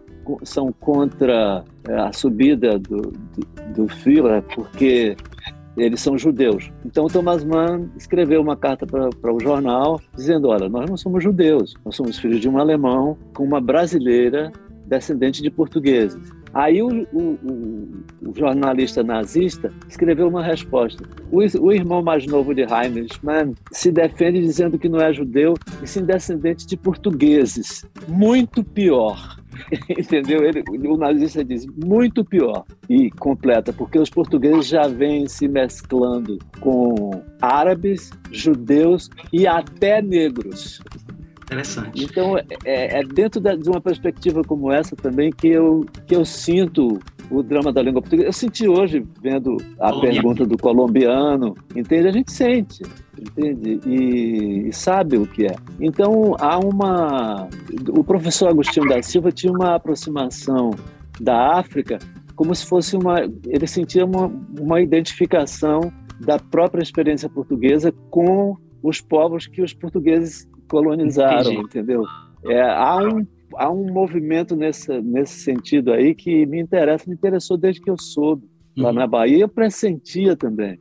são 0.45 0.73
contra 0.73 1.65
é, 1.89 1.95
a 1.95 2.13
subida 2.13 2.79
do, 2.79 3.03
do, 3.03 3.73
do 3.75 3.89
Führer 3.89 4.41
porque 4.55 5.17
eles 5.77 6.01
são 6.01 6.19
judeus. 6.19 6.71
Então 6.85 7.07
Thomas 7.07 7.45
Mann 7.45 7.89
escreveu 7.97 8.41
uma 8.41 8.57
carta 8.57 8.87
para 8.87 9.33
o 9.33 9.41
jornal 9.41 10.01
dizendo: 10.15 10.49
olha, 10.49 10.69
nós 10.69 10.89
não 10.89 10.97
somos 10.97 11.23
judeus, 11.23 11.75
nós 11.85 11.97
somos 11.97 12.19
filhos 12.19 12.41
de 12.41 12.49
um 12.49 12.59
alemão 12.59 13.17
com 13.35 13.45
uma 13.45 13.61
brasileira 13.61 14.53
descendente 14.87 15.43
de 15.43 15.51
portugueses. 15.51 16.31
Aí 16.55 16.83
o, 16.83 16.89
o, 17.13 17.23
o, 17.43 17.89
o, 18.29 18.35
jornalista 18.37 19.03
nazista 19.03 19.73
escreveu 19.89 20.29
uma 20.29 20.45
resposta. 20.45 21.03
O, 21.31 21.73
irmão 21.73 22.03
mais 22.03 22.27
novo 22.27 22.55
de 22.55 22.63
Heinrich 22.63 23.19
Mann 23.25 23.55
se 23.71 23.91
defende 23.91 24.41
dizendo 24.41 24.79
que 24.79 24.89
não 24.89 25.01
é 25.01 25.13
judeu 25.13 25.55
e 25.83 25.87
sim 25.87 26.05
descendente 26.05 26.67
de 26.67 26.77
portugueses. 26.77 27.89
Muito 28.07 28.63
pior. 28.63 29.39
Entendeu? 29.89 30.45
Ele, 30.45 30.63
o 30.89 30.97
nazista 30.97 31.45
diz 31.45 31.67
muito 31.67 32.25
pior 32.25 32.65
e 32.89 33.11
completa, 33.11 33.73
porque 33.73 33.99
os 33.99 34.11
portugueses 34.11 34.69
já 34.69 34.87
vêm 34.89 35.27
se 35.29 35.49
mesclando 35.49 36.39
com 36.61 37.11
árabes, 37.41 38.11
judeus 38.31 39.09
e 39.33 39.47
até 39.47 40.03
negros. 40.03 40.83
Interessante. 41.53 42.05
Então, 42.05 42.39
é, 42.39 43.01
é 43.01 43.03
dentro 43.03 43.41
da, 43.41 43.55
de 43.55 43.69
uma 43.69 43.81
perspectiva 43.81 44.43
como 44.43 44.73
essa 44.73 44.97
também 44.97 45.31
que 45.31 45.49
eu, 45.49 45.85
que 46.07 46.15
eu 46.15 46.25
sinto 46.25 46.99
o 47.31 47.43
drama 47.43 47.73
da 47.73 47.83
língua 47.83 48.03
portuguesa. 48.03 48.29
Eu 48.29 48.33
senti 48.33 48.69
hoje, 48.69 49.05
vendo 49.21 49.57
a 49.79 49.89
Colombiano. 49.89 50.01
pergunta 50.01 50.47
do 50.47 50.59
colombiano, 50.59 51.55
entende? 51.75 52.09
A 52.09 52.13
gente 52.13 52.31
sente, 52.33 52.83
entende? 53.19 53.81
E, 53.87 54.69
e, 54.69 54.73
sabe 54.73 55.17
o 55.17 55.27
que 55.27 55.47
é. 55.47 55.55
Então, 55.81 56.37
há 56.39 56.59
uma. 56.59 57.49
O 57.89 58.05
professor 58.05 58.49
Agostinho 58.49 58.89
da 58.89 59.03
Silva 59.03 59.33
tinha 59.33 59.53
uma 59.53 59.75
aproximação 59.75 60.71
da 61.21 61.59
África 61.59 61.99
como 62.35 62.55
se 62.55 62.67
fosse 62.67 62.97
uma. 62.97 63.21
Ele 63.47 63.67
sentia 63.67 64.05
uma, 64.05 64.31
uma 64.59 64.81
identificação 64.81 65.93
da 66.21 66.39
própria 66.39 66.83
experiência 66.83 67.29
portuguesa 67.29 67.93
com 68.11 68.57
os 68.83 69.01
povos 69.01 69.47
que 69.47 69.63
os 69.63 69.73
portugueses 69.73 70.49
colonizaram, 70.73 71.53
Entendi. 71.53 71.67
entendeu? 71.67 72.05
É, 72.47 72.63
há, 72.63 72.97
um, 72.97 73.27
há 73.57 73.71
um 73.71 73.93
movimento 73.93 74.57
nesse, 74.57 75.03
nesse 75.03 75.41
sentido 75.41 75.93
aí 75.93 76.15
que 76.15 76.47
me 76.47 76.59
interessa, 76.59 77.05
me 77.07 77.15
interessou 77.15 77.59
desde 77.59 77.83
que 77.83 77.91
eu 77.91 77.97
soube. 78.01 78.51
Lá 78.75 78.89
uhum. 78.89 78.95
na 78.95 79.07
Bahia 79.07 79.41
eu 79.41 79.49
pressentia 79.49 80.35
também. 80.35 80.81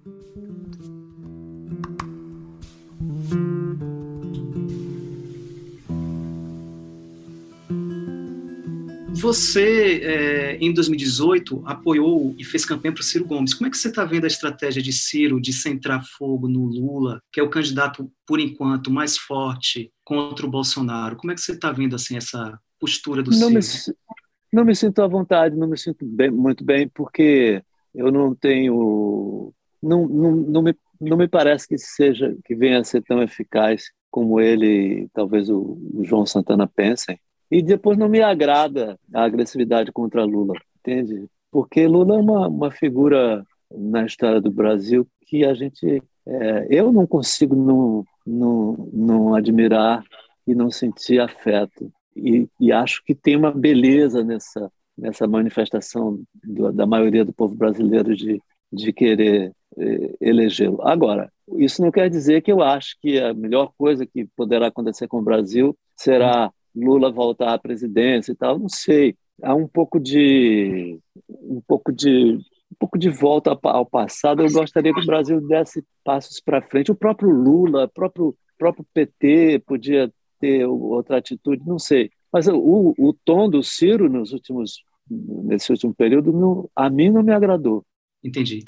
Você, 9.14 10.02
é, 10.04 10.58
em 10.58 10.74
2018, 10.74 11.62
apoiou 11.66 12.34
e 12.38 12.44
fez 12.44 12.66
campanha 12.66 12.94
para 12.94 13.02
o 13.02 13.04
Ciro 13.04 13.26
Gomes. 13.26 13.54
Como 13.54 13.68
é 13.68 13.70
que 13.70 13.78
você 13.78 13.90
está 13.90 14.06
vendo 14.06 14.24
a 14.24 14.28
estratégia 14.28 14.82
de 14.82 14.94
Ciro 14.94 15.40
de 15.40 15.52
centrar 15.52 16.04
fogo 16.18 16.48
no 16.48 16.64
Lula, 16.66 17.22
que 17.32 17.40
é 17.40 17.44
o 17.44 17.50
candidato, 17.50 18.12
por 18.26 18.40
enquanto, 18.40 18.90
mais 18.90 19.18
forte 19.18 19.92
contra 20.04 20.46
o 20.46 20.50
Bolsonaro? 20.50 21.18
Como 21.18 21.32
é 21.32 21.36
que 21.36 21.42
você 21.42 21.52
está 21.52 21.72
vendo 21.72 21.96
assim, 21.96 22.16
essa 22.16 22.58
postura 22.80 23.22
do 23.22 23.32
não 23.32 23.62
Ciro? 23.62 23.96
Me, 24.00 24.18
não 24.54 24.66
me 24.66 24.76
sinto 24.76 25.02
à 25.02 25.08
vontade, 25.08 25.56
não 25.56 25.68
me 25.68 25.78
sinto 25.78 26.06
bem, 26.06 26.32
muito 26.32 26.64
bem, 26.64 26.88
porque 26.88 27.62
eu 27.94 28.12
não 28.12 28.34
tenho... 28.34 29.54
Não, 29.84 30.08
não, 30.08 30.36
não, 30.36 30.62
me, 30.62 30.76
não 31.00 31.18
me 31.18 31.28
parece 31.28 31.68
que 31.68 31.78
seja 31.78 32.36
que 32.46 32.56
venha 32.56 32.80
a 32.80 32.84
ser 32.84 33.02
tão 33.04 33.22
eficaz 33.22 33.92
como 34.10 34.40
ele, 34.40 35.10
talvez 35.14 35.50
o, 35.50 35.78
o 35.94 36.04
João 36.04 36.26
Santana 36.26 36.68
pensem 36.68 37.20
e 37.52 37.62
depois 37.62 37.98
não 37.98 38.08
me 38.08 38.22
agrada 38.22 38.98
a 39.14 39.24
agressividade 39.24 39.92
contra 39.92 40.24
Lula, 40.24 40.54
entende? 40.80 41.28
Porque 41.52 41.86
Lula 41.86 42.16
é 42.16 42.20
uma, 42.22 42.48
uma 42.48 42.72
figura 42.72 43.46
na 43.70 44.06
história 44.06 44.40
do 44.40 44.50
Brasil 44.50 45.06
que 45.28 45.46
a 45.46 45.54
gente. 45.54 46.02
É, 46.26 46.68
eu 46.70 46.92
não 46.94 47.06
consigo 47.06 47.56
não, 47.56 48.06
não, 48.26 48.90
não 48.94 49.36
admirar 49.36 50.02
e 50.48 50.56
não 50.56 50.72
sentir 50.72 51.20
afeto. 51.20 51.92
E, 52.16 52.48
e 52.60 52.72
acho 52.72 53.04
que 53.04 53.14
tem 53.14 53.36
uma 53.36 53.52
beleza 53.52 54.24
nessa, 54.24 54.72
nessa 54.98 55.28
manifestação 55.28 56.22
do, 56.44 56.72
da 56.72 56.86
maioria 56.86 57.26
do 57.26 57.34
povo 57.34 57.56
brasileiro 57.56 58.16
de, 58.16 58.42
de 58.72 58.94
querer 58.94 59.52
é, 59.78 60.16
elegê-lo. 60.22 60.82
Agora, 60.82 61.32
isso 61.58 61.82
não 61.82 61.92
quer 61.92 62.10
dizer 62.10 62.42
que 62.42 62.52
eu 62.52 62.62
acho 62.62 62.96
que 63.02 63.20
a 63.20 63.34
melhor 63.34 63.72
coisa 63.78 64.06
que 64.06 64.26
poderá 64.38 64.68
acontecer 64.68 65.08
com 65.08 65.20
o 65.20 65.24
Brasil 65.24 65.76
será 65.96 66.52
Lula 66.76 67.12
voltar 67.12 67.54
à 67.54 67.60
presidência 67.60 68.32
e 68.32 68.36
tal, 68.36 68.60
não 68.60 68.70
sei. 68.70 69.16
Há 69.42 69.56
um 69.56 69.68
pouco 69.68 70.00
de 70.00 71.00
um 71.30 71.62
pouco 71.68 71.92
de 71.92 72.36
um 72.72 72.76
pouco 72.80 72.98
de 72.98 73.10
volta 73.10 73.58
ao 73.64 73.86
passado. 73.86 74.42
Eu 74.42 74.52
gostaria 74.52 74.94
que 74.94 75.02
o 75.02 75.06
Brasil 75.06 75.42
desse 75.46 75.84
passos 76.04 76.40
para 76.40 76.62
frente. 76.62 76.92
O 76.92 76.96
próprio 76.96 77.30
Lula, 77.30 77.86
o 77.86 77.90
próprio 77.90 78.36
próprio 78.58 78.86
PT 78.94 79.64
podia 79.66 80.14
ter 80.40 80.66
outra 80.66 81.18
atitude, 81.18 81.64
não 81.66 81.80
sei. 81.80 82.12
Mas 82.32 82.48
o, 82.48 82.94
o 82.98 83.14
tom 83.26 83.50
do 83.50 83.62
Ciro 83.64 84.08
nos 84.08 84.32
últimos 84.32 84.84
nesse 85.10 85.72
último 85.72 85.94
período, 85.94 86.70
a 86.76 86.90
mim 86.90 87.10
não 87.10 87.22
me 87.22 87.34
agradou. 87.34 87.86
Entendi. 88.24 88.64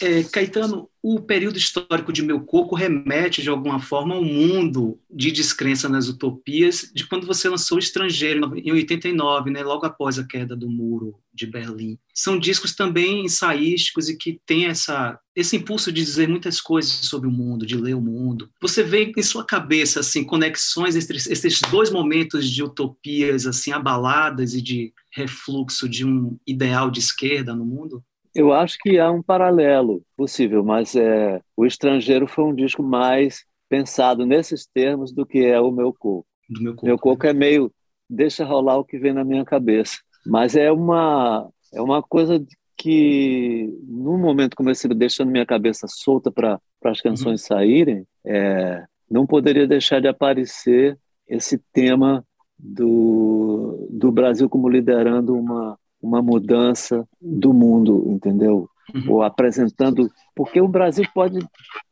É, 0.00 0.22
Caetano, 0.24 0.88
o 1.02 1.20
período 1.20 1.58
histórico 1.58 2.10
de 2.10 2.22
Meu 2.22 2.40
Coco 2.40 2.74
remete, 2.74 3.42
de 3.42 3.50
alguma 3.50 3.78
forma, 3.78 4.14
ao 4.14 4.24
mundo 4.24 4.98
de 5.10 5.30
descrença 5.30 5.90
nas 5.90 6.08
utopias 6.08 6.90
de 6.94 7.06
quando 7.06 7.26
você 7.26 7.50
lançou 7.50 7.78
Estrangeiro, 7.78 8.56
em 8.56 8.72
89, 8.72 9.50
né, 9.50 9.62
logo 9.62 9.84
após 9.84 10.18
a 10.18 10.26
queda 10.26 10.56
do 10.56 10.70
muro 10.70 11.20
de 11.34 11.46
Berlim. 11.46 11.98
São 12.14 12.38
discos 12.38 12.74
também 12.74 13.26
ensaísticos 13.26 14.08
e 14.08 14.16
que 14.16 14.40
têm 14.46 14.66
essa, 14.66 15.18
esse 15.36 15.56
impulso 15.56 15.92
de 15.92 16.02
dizer 16.02 16.28
muitas 16.28 16.60
coisas 16.62 16.92
sobre 16.92 17.28
o 17.28 17.32
mundo, 17.32 17.66
de 17.66 17.76
ler 17.76 17.94
o 17.94 18.00
mundo. 18.00 18.50
Você 18.60 18.82
vê 18.82 19.12
em 19.16 19.22
sua 19.22 19.44
cabeça 19.44 20.00
assim 20.00 20.24
conexões 20.24 20.96
entre 20.96 21.16
esses 21.16 21.60
dois 21.70 21.90
momentos 21.90 22.48
de 22.50 22.62
utopias 22.62 23.46
assim 23.46 23.72
abaladas 23.72 24.54
e 24.54 24.62
de 24.62 24.92
refluxo 25.12 25.88
de 25.88 26.06
um 26.06 26.38
ideal 26.46 26.90
de 26.90 27.00
esquerda 27.00 27.54
no 27.54 27.66
mundo? 27.66 28.02
Eu 28.34 28.52
acho 28.52 28.78
que 28.80 28.98
há 28.98 29.10
um 29.10 29.22
paralelo 29.22 30.02
possível, 30.16 30.64
mas 30.64 30.94
é, 30.94 31.40
o 31.56 31.66
estrangeiro 31.66 32.26
foi 32.26 32.44
um 32.44 32.54
disco 32.54 32.82
mais 32.82 33.44
pensado 33.68 34.24
nesses 34.24 34.66
termos 34.66 35.12
do 35.12 35.26
que 35.26 35.44
é 35.44 35.60
o 35.60 35.70
meu 35.70 35.92
coco. 35.92 36.26
Do 36.48 36.62
meu 36.62 36.74
coco. 36.74 36.86
Meu 36.86 36.98
coco 36.98 37.26
é 37.26 37.32
meio 37.32 37.72
deixa 38.08 38.44
rolar 38.44 38.76
o 38.76 38.84
que 38.84 38.98
vem 38.98 39.12
na 39.12 39.24
minha 39.24 39.44
cabeça, 39.44 39.98
mas 40.26 40.56
é 40.56 40.70
uma 40.72 41.48
é 41.72 41.80
uma 41.80 42.02
coisa 42.02 42.44
que 42.76 43.72
num 43.86 44.18
momento 44.18 44.56
como 44.56 44.70
esse 44.70 44.88
deixando 44.88 45.30
minha 45.30 45.46
cabeça 45.46 45.86
solta 45.88 46.30
para 46.30 46.58
as 46.84 47.00
canções 47.00 47.42
uhum. 47.42 47.46
saírem, 47.46 48.06
é, 48.24 48.84
não 49.08 49.26
poderia 49.26 49.66
deixar 49.66 50.00
de 50.00 50.08
aparecer 50.08 50.98
esse 51.28 51.58
tema 51.72 52.24
do, 52.58 53.86
do 53.90 54.10
Brasil 54.10 54.48
como 54.48 54.68
liderando 54.68 55.34
uma 55.34 55.78
uma 56.02 56.22
mudança 56.22 57.06
do 57.20 57.52
mundo, 57.52 58.04
entendeu? 58.08 58.68
Uhum. 58.94 59.12
Ou 59.12 59.22
apresentando, 59.22 60.10
porque 60.34 60.60
o 60.60 60.68
Brasil 60.68 61.04
pode 61.14 61.38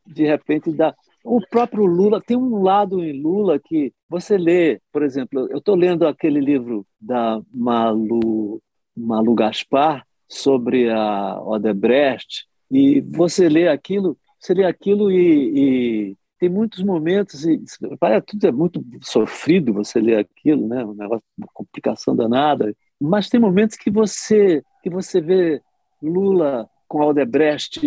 de 0.05 0.25
repente 0.25 0.71
dar 0.71 0.95
o 1.23 1.41
próprio 1.47 1.85
Lula 1.85 2.21
tem 2.21 2.37
um 2.37 2.61
lado 2.63 3.03
em 3.03 3.21
Lula 3.21 3.59
que 3.59 3.93
você 4.09 4.37
lê, 4.37 4.81
por 4.91 5.03
exemplo, 5.03 5.47
eu 5.51 5.57
estou 5.57 5.75
lendo 5.75 6.07
aquele 6.07 6.39
livro 6.39 6.85
da 6.99 7.41
Malu 7.53 8.61
Malu 8.95 9.35
Gaspar 9.35 10.05
sobre 10.27 10.89
a 10.89 11.41
Odebrecht 11.41 12.45
e 12.71 13.01
você 13.01 13.49
lê 13.49 13.67
aquilo, 13.67 14.17
você 14.39 14.53
lê 14.53 14.65
aquilo 14.65 15.11
e, 15.11 16.09
e 16.11 16.17
tem 16.39 16.49
muitos 16.49 16.83
momentos 16.83 17.45
e 17.45 17.61
parece 17.99 18.27
tudo 18.27 18.47
é 18.47 18.51
muito 18.51 18.83
sofrido 19.01 19.73
você 19.73 19.99
ler 19.99 20.17
aquilo, 20.19 20.67
né? 20.67 20.85
Um 20.85 20.93
negócio, 20.93 21.23
uma 21.37 21.47
complicação 21.53 22.15
danada. 22.15 22.73
Mas 22.99 23.29
tem 23.29 23.39
momentos 23.39 23.77
que 23.77 23.89
você 23.89 24.63
que 24.81 24.89
você 24.89 25.19
vê 25.19 25.61
Lula 26.01 26.69
com 26.87 27.01
Aldebrecht 27.01 27.79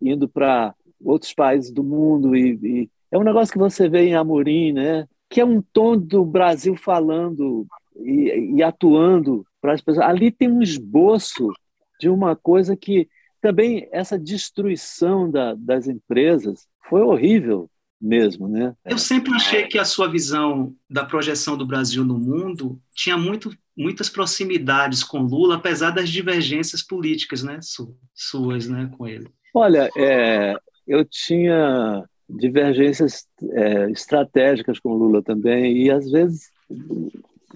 indo 0.00 0.28
para 0.28 0.74
outros 1.02 1.32
países 1.32 1.70
do 1.70 1.82
mundo 1.82 2.34
e, 2.34 2.58
e, 2.62 2.90
é 3.10 3.18
um 3.18 3.22
negócio 3.22 3.52
que 3.52 3.58
você 3.58 3.88
vê 3.88 4.06
em 4.06 4.14
Amorim, 4.14 4.72
né? 4.72 5.06
Que 5.28 5.40
é 5.40 5.44
um 5.44 5.62
tom 5.62 5.96
do 5.96 6.24
Brasil 6.24 6.76
falando 6.76 7.66
e, 7.96 8.56
e 8.56 8.62
atuando 8.62 9.44
para 9.60 9.72
as 9.72 9.80
pessoas. 9.80 10.06
Ali 10.06 10.30
tem 10.30 10.50
um 10.50 10.62
esboço 10.62 11.52
de 11.98 12.08
uma 12.08 12.34
coisa 12.34 12.76
que 12.76 13.08
também 13.40 13.88
essa 13.90 14.18
destruição 14.18 15.30
da, 15.30 15.54
das 15.54 15.88
empresas 15.88 16.66
foi 16.88 17.02
horrível 17.02 17.69
mesmo, 18.00 18.48
né? 18.48 18.74
Eu 18.84 18.98
sempre 18.98 19.32
achei 19.34 19.66
que 19.66 19.78
a 19.78 19.84
sua 19.84 20.08
visão 20.08 20.74
da 20.88 21.04
projeção 21.04 21.56
do 21.56 21.66
Brasil 21.66 22.04
no 22.04 22.18
mundo 22.18 22.80
tinha 22.94 23.18
muito, 23.18 23.50
muitas 23.76 24.08
proximidades 24.08 25.04
com 25.04 25.18
Lula, 25.18 25.56
apesar 25.56 25.90
das 25.90 26.08
divergências 26.08 26.82
políticas, 26.82 27.42
né, 27.42 27.58
suas, 28.14 28.68
né, 28.68 28.90
com 28.96 29.06
ele. 29.06 29.28
Olha, 29.54 29.90
é, 29.96 30.54
eu 30.86 31.04
tinha 31.04 32.04
divergências 32.28 33.26
é, 33.52 33.90
estratégicas 33.90 34.78
com 34.78 34.94
Lula 34.94 35.22
também, 35.22 35.76
e 35.76 35.90
às 35.90 36.10
vezes 36.10 36.50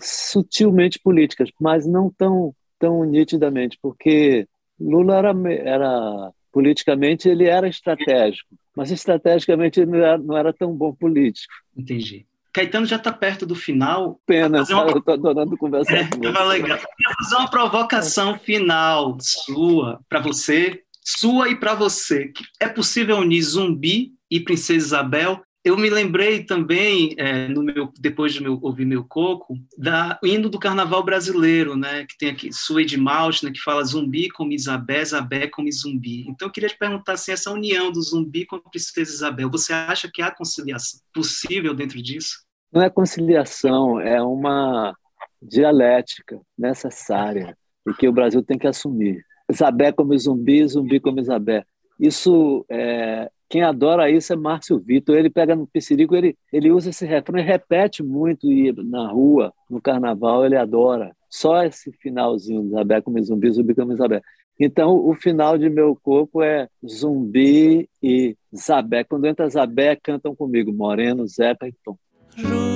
sutilmente 0.00 0.98
políticas, 0.98 1.50
mas 1.60 1.86
não 1.86 2.10
tão, 2.10 2.54
tão 2.78 3.04
nitidamente, 3.04 3.78
porque 3.80 4.46
Lula 4.78 5.16
era, 5.16 5.32
era 5.50 6.32
politicamente 6.54 7.28
ele 7.28 7.46
era 7.46 7.66
estratégico, 7.66 8.48
mas 8.76 8.92
estrategicamente 8.92 9.80
ele 9.80 9.90
não 9.90 9.98
era, 9.98 10.18
não 10.18 10.36
era 10.36 10.52
tão 10.52 10.72
bom 10.72 10.94
político. 10.94 11.52
Entendi. 11.76 12.24
Caetano 12.52 12.86
já 12.86 12.94
está 12.94 13.12
perto 13.12 13.44
do 13.44 13.56
final. 13.56 14.20
Pena, 14.24 14.62
uma... 14.62 14.82
eu 14.84 14.98
estou 14.98 15.14
adorando 15.14 15.56
conversar 15.56 15.96
é, 15.96 16.04
com 16.08 16.18
você. 16.20 16.28
Legal. 16.28 16.52
Eu 16.52 16.62
queria 16.62 17.14
fazer 17.18 17.34
uma 17.34 17.50
provocação 17.50 18.38
final 18.38 19.16
sua, 19.20 20.00
para 20.08 20.20
você, 20.20 20.80
sua 21.02 21.48
e 21.48 21.56
para 21.56 21.74
você. 21.74 22.32
É 22.60 22.68
possível 22.68 23.16
unir 23.16 23.42
Zumbi 23.42 24.12
e 24.30 24.38
Princesa 24.38 24.86
Isabel 24.86 25.42
eu 25.64 25.78
me 25.78 25.88
lembrei 25.88 26.44
também, 26.44 27.14
é, 27.16 27.48
no 27.48 27.62
meu, 27.62 27.90
depois 27.98 28.34
de 28.34 28.42
meu, 28.42 28.58
ouvir 28.60 28.84
meu 28.84 29.02
coco, 29.02 29.56
da 29.78 30.18
hino 30.22 30.50
do 30.50 30.58
Carnaval 30.58 31.02
brasileiro, 31.02 31.74
né, 31.74 32.04
que 32.04 32.18
tem 32.18 32.28
aqui 32.28 32.52
Suede 32.52 33.00
né, 33.00 33.50
que 33.50 33.60
fala 33.60 33.82
zumbi 33.82 34.28
como 34.28 34.52
Isabé, 34.52 35.00
Isabé 35.00 35.48
como 35.48 35.70
zumbi. 35.72 36.26
Então 36.28 36.48
eu 36.48 36.52
queria 36.52 36.68
te 36.68 36.76
perguntar 36.76 37.14
assim, 37.14 37.32
essa 37.32 37.50
união 37.50 37.90
do 37.90 38.02
zumbi 38.02 38.44
com 38.44 38.56
a 38.56 38.60
princesa 38.60 39.10
Isabel, 39.10 39.50
você 39.50 39.72
acha 39.72 40.10
que 40.12 40.20
há 40.20 40.30
conciliação 40.30 41.00
possível 41.14 41.72
dentro 41.72 42.02
disso? 42.02 42.44
Não 42.70 42.82
é 42.82 42.90
conciliação, 42.90 43.98
é 43.98 44.22
uma 44.22 44.94
dialética 45.40 46.38
necessária 46.58 47.56
e 47.88 47.94
que 47.94 48.06
o 48.06 48.12
Brasil 48.12 48.42
tem 48.42 48.58
que 48.58 48.66
assumir. 48.66 49.24
Isabé 49.50 49.92
como 49.92 50.16
zumbi, 50.18 50.66
zumbi 50.66 51.00
como 51.00 51.20
Isabé. 51.20 51.64
Isso 51.98 52.66
é, 52.68 53.30
quem 53.48 53.62
adora 53.62 54.10
isso 54.10 54.32
é 54.32 54.36
Márcio 54.36 54.78
Vitor. 54.78 55.16
Ele 55.16 55.30
pega 55.30 55.54
no 55.54 55.66
Pissirico, 55.66 56.14
ele, 56.14 56.36
ele 56.52 56.70
usa 56.70 56.90
esse 56.90 57.06
refrão 57.06 57.38
e 57.38 57.42
repete 57.42 58.02
muito 58.02 58.50
e 58.50 58.72
na 58.72 59.08
rua, 59.08 59.52
no 59.68 59.80
carnaval, 59.80 60.44
ele 60.44 60.56
adora. 60.56 61.14
Só 61.28 61.62
esse 61.64 61.92
finalzinho, 61.92 62.68
Zabé 62.70 63.00
como 63.00 63.22
zumbi, 63.22 63.50
zumbi 63.50 63.74
como 63.74 63.96
Zabé. 63.96 64.22
Então, 64.58 64.94
o 64.94 65.14
final 65.14 65.58
de 65.58 65.68
Meu 65.68 65.96
Corpo 65.96 66.42
é 66.42 66.68
Zumbi 66.86 67.88
e 68.00 68.36
Zabé. 68.54 69.02
Quando 69.02 69.26
entra 69.26 69.48
Zabé, 69.48 69.96
cantam 69.96 70.34
comigo, 70.34 70.72
Moreno, 70.72 71.26
Zeca 71.26 71.66
e 71.66 71.74
Tom. 71.84 71.96
João 72.36 72.73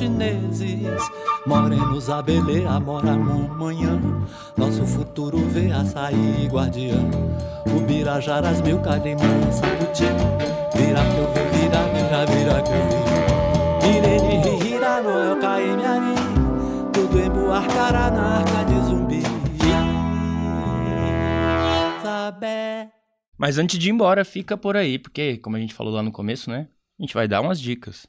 chineses. 0.00 1.02
Morenos 1.46 2.08
abelê, 2.08 2.64
amora 2.64 3.14
manhã. 3.16 4.00
Nosso 4.56 4.86
futuro 4.86 5.38
vê 5.48 5.70
a 5.70 5.84
sair 5.84 6.48
guardiã. 6.48 6.96
Ubirajaras, 7.76 8.62
meu 8.62 8.80
carimã, 8.80 9.52
saputi. 9.52 10.04
Vira 10.74 11.02
que 11.04 11.18
eu 11.18 11.28
vi, 11.34 11.42
vira, 11.52 11.82
vira, 11.92 12.26
vira 12.26 12.62
que 12.62 12.72
eu 12.72 12.82
vi. 12.88 13.00
Mirene, 13.86 14.64
rira, 14.64 15.02
noel, 15.02 15.38
caeme 15.38 15.84
ali. 15.84 16.14
Tudo 16.94 17.20
em 17.20 17.30
Buarcará, 17.30 18.10
na 18.10 18.38
arca 18.38 18.64
de 18.64 18.86
zumbi. 18.86 19.22
Sabé. 22.02 22.90
Mas 23.36 23.58
antes 23.58 23.78
de 23.78 23.88
ir 23.88 23.92
embora, 23.92 24.24
fica 24.24 24.56
por 24.56 24.76
aí, 24.76 24.98
porque, 24.98 25.36
como 25.38 25.56
a 25.56 25.60
gente 25.60 25.74
falou 25.74 25.92
lá 25.92 26.02
no 26.02 26.12
começo, 26.12 26.48
né? 26.48 26.68
A 26.98 27.02
gente 27.02 27.14
vai 27.14 27.28
dar 27.28 27.40
umas 27.42 27.60
dicas. 27.60 28.06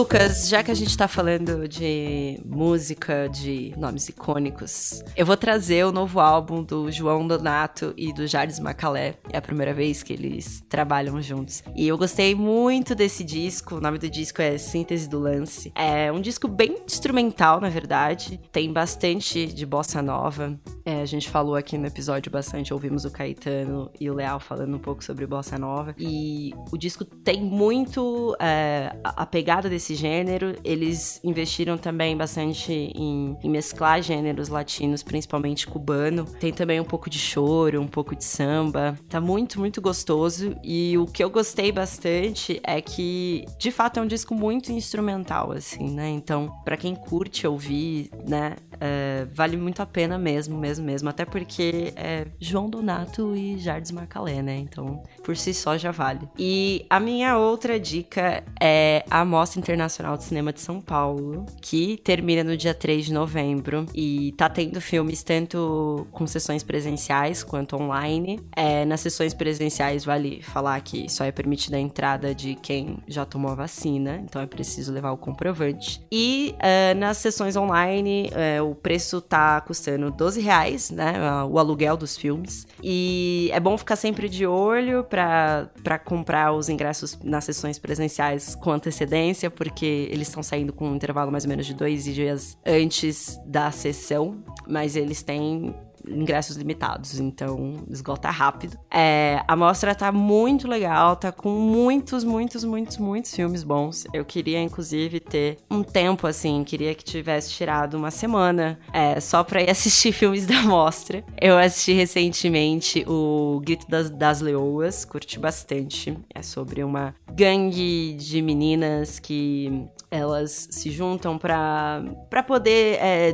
Lucas, 0.00 0.48
já 0.48 0.62
que 0.62 0.70
a 0.70 0.74
gente 0.74 0.96
tá 0.96 1.06
falando 1.06 1.68
de 1.68 2.40
música, 2.42 3.28
de 3.28 3.74
nomes 3.76 4.08
icônicos, 4.08 5.04
eu 5.14 5.26
vou 5.26 5.36
trazer 5.36 5.84
o 5.84 5.92
novo 5.92 6.18
álbum 6.20 6.62
do 6.62 6.90
João 6.90 7.28
Donato 7.28 7.92
e 7.98 8.10
do 8.10 8.26
Jardim 8.26 8.62
Macalé. 8.62 9.16
É 9.30 9.36
a 9.36 9.42
primeira 9.42 9.74
vez 9.74 10.02
que 10.02 10.14
eles 10.14 10.64
trabalham 10.70 11.20
juntos. 11.20 11.62
E 11.76 11.86
eu 11.86 11.98
gostei 11.98 12.34
muito 12.34 12.94
desse 12.94 13.22
disco. 13.22 13.74
O 13.74 13.80
nome 13.80 13.98
do 13.98 14.08
disco 14.08 14.40
é 14.40 14.56
Síntese 14.56 15.06
do 15.06 15.18
Lance. 15.18 15.70
É 15.74 16.10
um 16.10 16.22
disco 16.22 16.48
bem 16.48 16.78
instrumental, 16.86 17.60
na 17.60 17.68
verdade. 17.68 18.40
Tem 18.50 18.72
bastante 18.72 19.44
de 19.44 19.66
bossa 19.66 20.00
nova. 20.00 20.58
É, 20.82 21.02
a 21.02 21.06
gente 21.06 21.28
falou 21.28 21.56
aqui 21.56 21.76
no 21.76 21.86
episódio 21.86 22.32
bastante, 22.32 22.72
ouvimos 22.72 23.04
o 23.04 23.10
Caetano 23.10 23.90
e 24.00 24.08
o 24.08 24.14
Leal 24.14 24.40
falando 24.40 24.74
um 24.74 24.80
pouco 24.80 25.04
sobre 25.04 25.26
bossa 25.26 25.58
nova. 25.58 25.94
E 25.98 26.54
o 26.72 26.78
disco 26.78 27.04
tem 27.04 27.42
muito 27.42 28.34
é, 28.40 28.96
a 29.04 29.26
pegada 29.26 29.68
desse 29.68 29.89
esse 29.90 29.94
gênero. 29.94 30.56
Eles 30.64 31.20
investiram 31.24 31.76
também 31.76 32.16
bastante 32.16 32.72
em, 32.72 33.36
em, 33.42 33.50
mesclar 33.50 34.02
gêneros 34.02 34.48
latinos, 34.48 35.02
principalmente 35.02 35.66
cubano. 35.66 36.24
Tem 36.24 36.52
também 36.52 36.80
um 36.80 36.84
pouco 36.84 37.10
de 37.10 37.18
choro, 37.18 37.80
um 37.80 37.88
pouco 37.88 38.14
de 38.14 38.24
samba. 38.24 38.96
Tá 39.08 39.20
muito, 39.20 39.58
muito 39.58 39.80
gostoso. 39.80 40.56
E 40.62 40.96
o 40.96 41.06
que 41.06 41.22
eu 41.22 41.30
gostei 41.30 41.72
bastante 41.72 42.60
é 42.62 42.80
que, 42.80 43.44
de 43.58 43.70
fato, 43.70 43.98
é 43.98 44.02
um 44.02 44.06
disco 44.06 44.34
muito 44.34 44.70
instrumental, 44.72 45.52
assim, 45.52 45.90
né? 45.90 46.08
Então, 46.08 46.50
para 46.64 46.76
quem 46.76 46.94
curte 46.94 47.46
ouvir, 47.46 48.10
né, 48.26 48.56
é, 48.80 49.26
vale 49.32 49.56
muito 49.56 49.82
a 49.82 49.86
pena 49.86 50.18
mesmo, 50.18 50.58
mesmo, 50.58 50.84
mesmo. 50.84 51.08
Até 51.08 51.24
porque 51.24 51.92
é 51.96 52.26
João 52.40 52.68
Donato 52.68 53.36
e 53.36 53.58
Jardim 53.58 53.94
Marcalé, 53.94 54.42
né? 54.42 54.56
Então, 54.56 55.02
por 55.22 55.36
si 55.36 55.52
só 55.52 55.76
já 55.76 55.90
vale. 55.90 56.28
E 56.38 56.86
a 56.88 56.98
minha 56.98 57.36
outra 57.36 57.78
dica 57.78 58.42
é 58.60 59.04
a 59.10 59.24
Mostra 59.24 59.60
Internacional 59.60 60.16
de 60.16 60.24
Cinema 60.24 60.52
de 60.52 60.60
São 60.60 60.80
Paulo, 60.80 61.44
que 61.60 61.98
termina 61.98 62.42
no 62.42 62.56
dia 62.56 62.74
3 62.74 63.06
de 63.06 63.12
novembro. 63.12 63.86
E 63.94 64.32
tá 64.36 64.48
tendo 64.48 64.80
filmes 64.80 65.22
tanto 65.22 66.06
com 66.10 66.26
sessões 66.26 66.62
presenciais 66.62 67.42
quanto 67.42 67.76
online. 67.76 68.40
É, 68.56 68.84
nas 68.84 69.00
sessões 69.00 69.34
presenciais, 69.34 70.04
vale 70.04 70.40
falar 70.42 70.80
que 70.80 71.08
só 71.08 71.24
é 71.24 71.32
permitida 71.32 71.76
a 71.76 71.80
entrada 71.80 72.34
de 72.34 72.54
quem 72.54 72.98
já 73.06 73.24
tomou 73.24 73.50
a 73.50 73.54
vacina, 73.54 74.20
então 74.24 74.40
é 74.40 74.46
preciso 74.46 74.92
levar 74.92 75.12
o 75.12 75.16
comprovante. 75.16 76.00
E 76.10 76.54
é, 76.58 76.94
nas 76.94 77.18
sessões 77.18 77.56
online, 77.56 78.30
é, 78.32 78.62
preço 78.74 79.20
tá 79.20 79.60
custando 79.60 80.10
12 80.10 80.40
reais, 80.40 80.90
né? 80.90 81.12
O 81.44 81.58
aluguel 81.58 81.96
dos 81.96 82.16
filmes. 82.16 82.66
E 82.82 83.50
é 83.52 83.60
bom 83.60 83.76
ficar 83.76 83.96
sempre 83.96 84.28
de 84.28 84.46
olho 84.46 85.04
para 85.04 85.98
comprar 86.04 86.52
os 86.52 86.68
ingressos 86.68 87.18
nas 87.22 87.44
sessões 87.44 87.78
presenciais 87.78 88.54
com 88.54 88.70
antecedência, 88.70 89.50
porque 89.50 90.08
eles 90.10 90.28
estão 90.28 90.42
saindo 90.42 90.72
com 90.72 90.90
um 90.90 90.94
intervalo 90.94 91.30
mais 91.30 91.44
ou 91.44 91.50
menos 91.50 91.66
de 91.66 91.74
dois 91.74 92.04
dias 92.04 92.56
antes 92.64 93.38
da 93.46 93.70
sessão, 93.70 94.42
mas 94.66 94.96
eles 94.96 95.22
têm 95.22 95.74
ingressos 96.10 96.56
limitados, 96.56 97.18
então 97.18 97.84
esgota 97.90 98.30
rápido. 98.30 98.78
É, 98.90 99.42
a 99.46 99.56
mostra 99.56 99.94
tá 99.94 100.10
muito 100.10 100.68
legal, 100.68 101.16
tá 101.16 101.32
com 101.32 101.50
muitos, 101.50 102.24
muitos, 102.24 102.64
muitos, 102.64 102.96
muitos 102.98 103.34
filmes 103.34 103.62
bons. 103.62 104.06
Eu 104.12 104.24
queria, 104.24 104.60
inclusive, 104.60 105.20
ter 105.20 105.58
um 105.70 105.82
tempo 105.82 106.26
assim, 106.26 106.64
queria 106.64 106.94
que 106.94 107.04
tivesse 107.04 107.50
tirado 107.50 107.94
uma 107.94 108.10
semana 108.10 108.78
é, 108.92 109.20
só 109.20 109.42
pra 109.44 109.62
ir 109.62 109.70
assistir 109.70 110.12
filmes 110.12 110.46
da 110.46 110.62
mostra. 110.62 111.24
Eu 111.40 111.58
assisti 111.58 111.92
recentemente 111.92 113.04
o 113.06 113.60
Grito 113.64 113.88
das, 113.88 114.10
das 114.10 114.40
Leoas, 114.40 115.04
curti 115.04 115.38
bastante. 115.38 116.16
É 116.34 116.42
sobre 116.42 116.82
uma 116.82 117.14
gangue 117.32 118.14
de 118.14 118.42
meninas 118.42 119.18
que 119.18 119.88
elas 120.10 120.68
se 120.70 120.90
juntam 120.90 121.38
para 121.38 122.02
poder 122.46 122.98
é, 123.00 123.32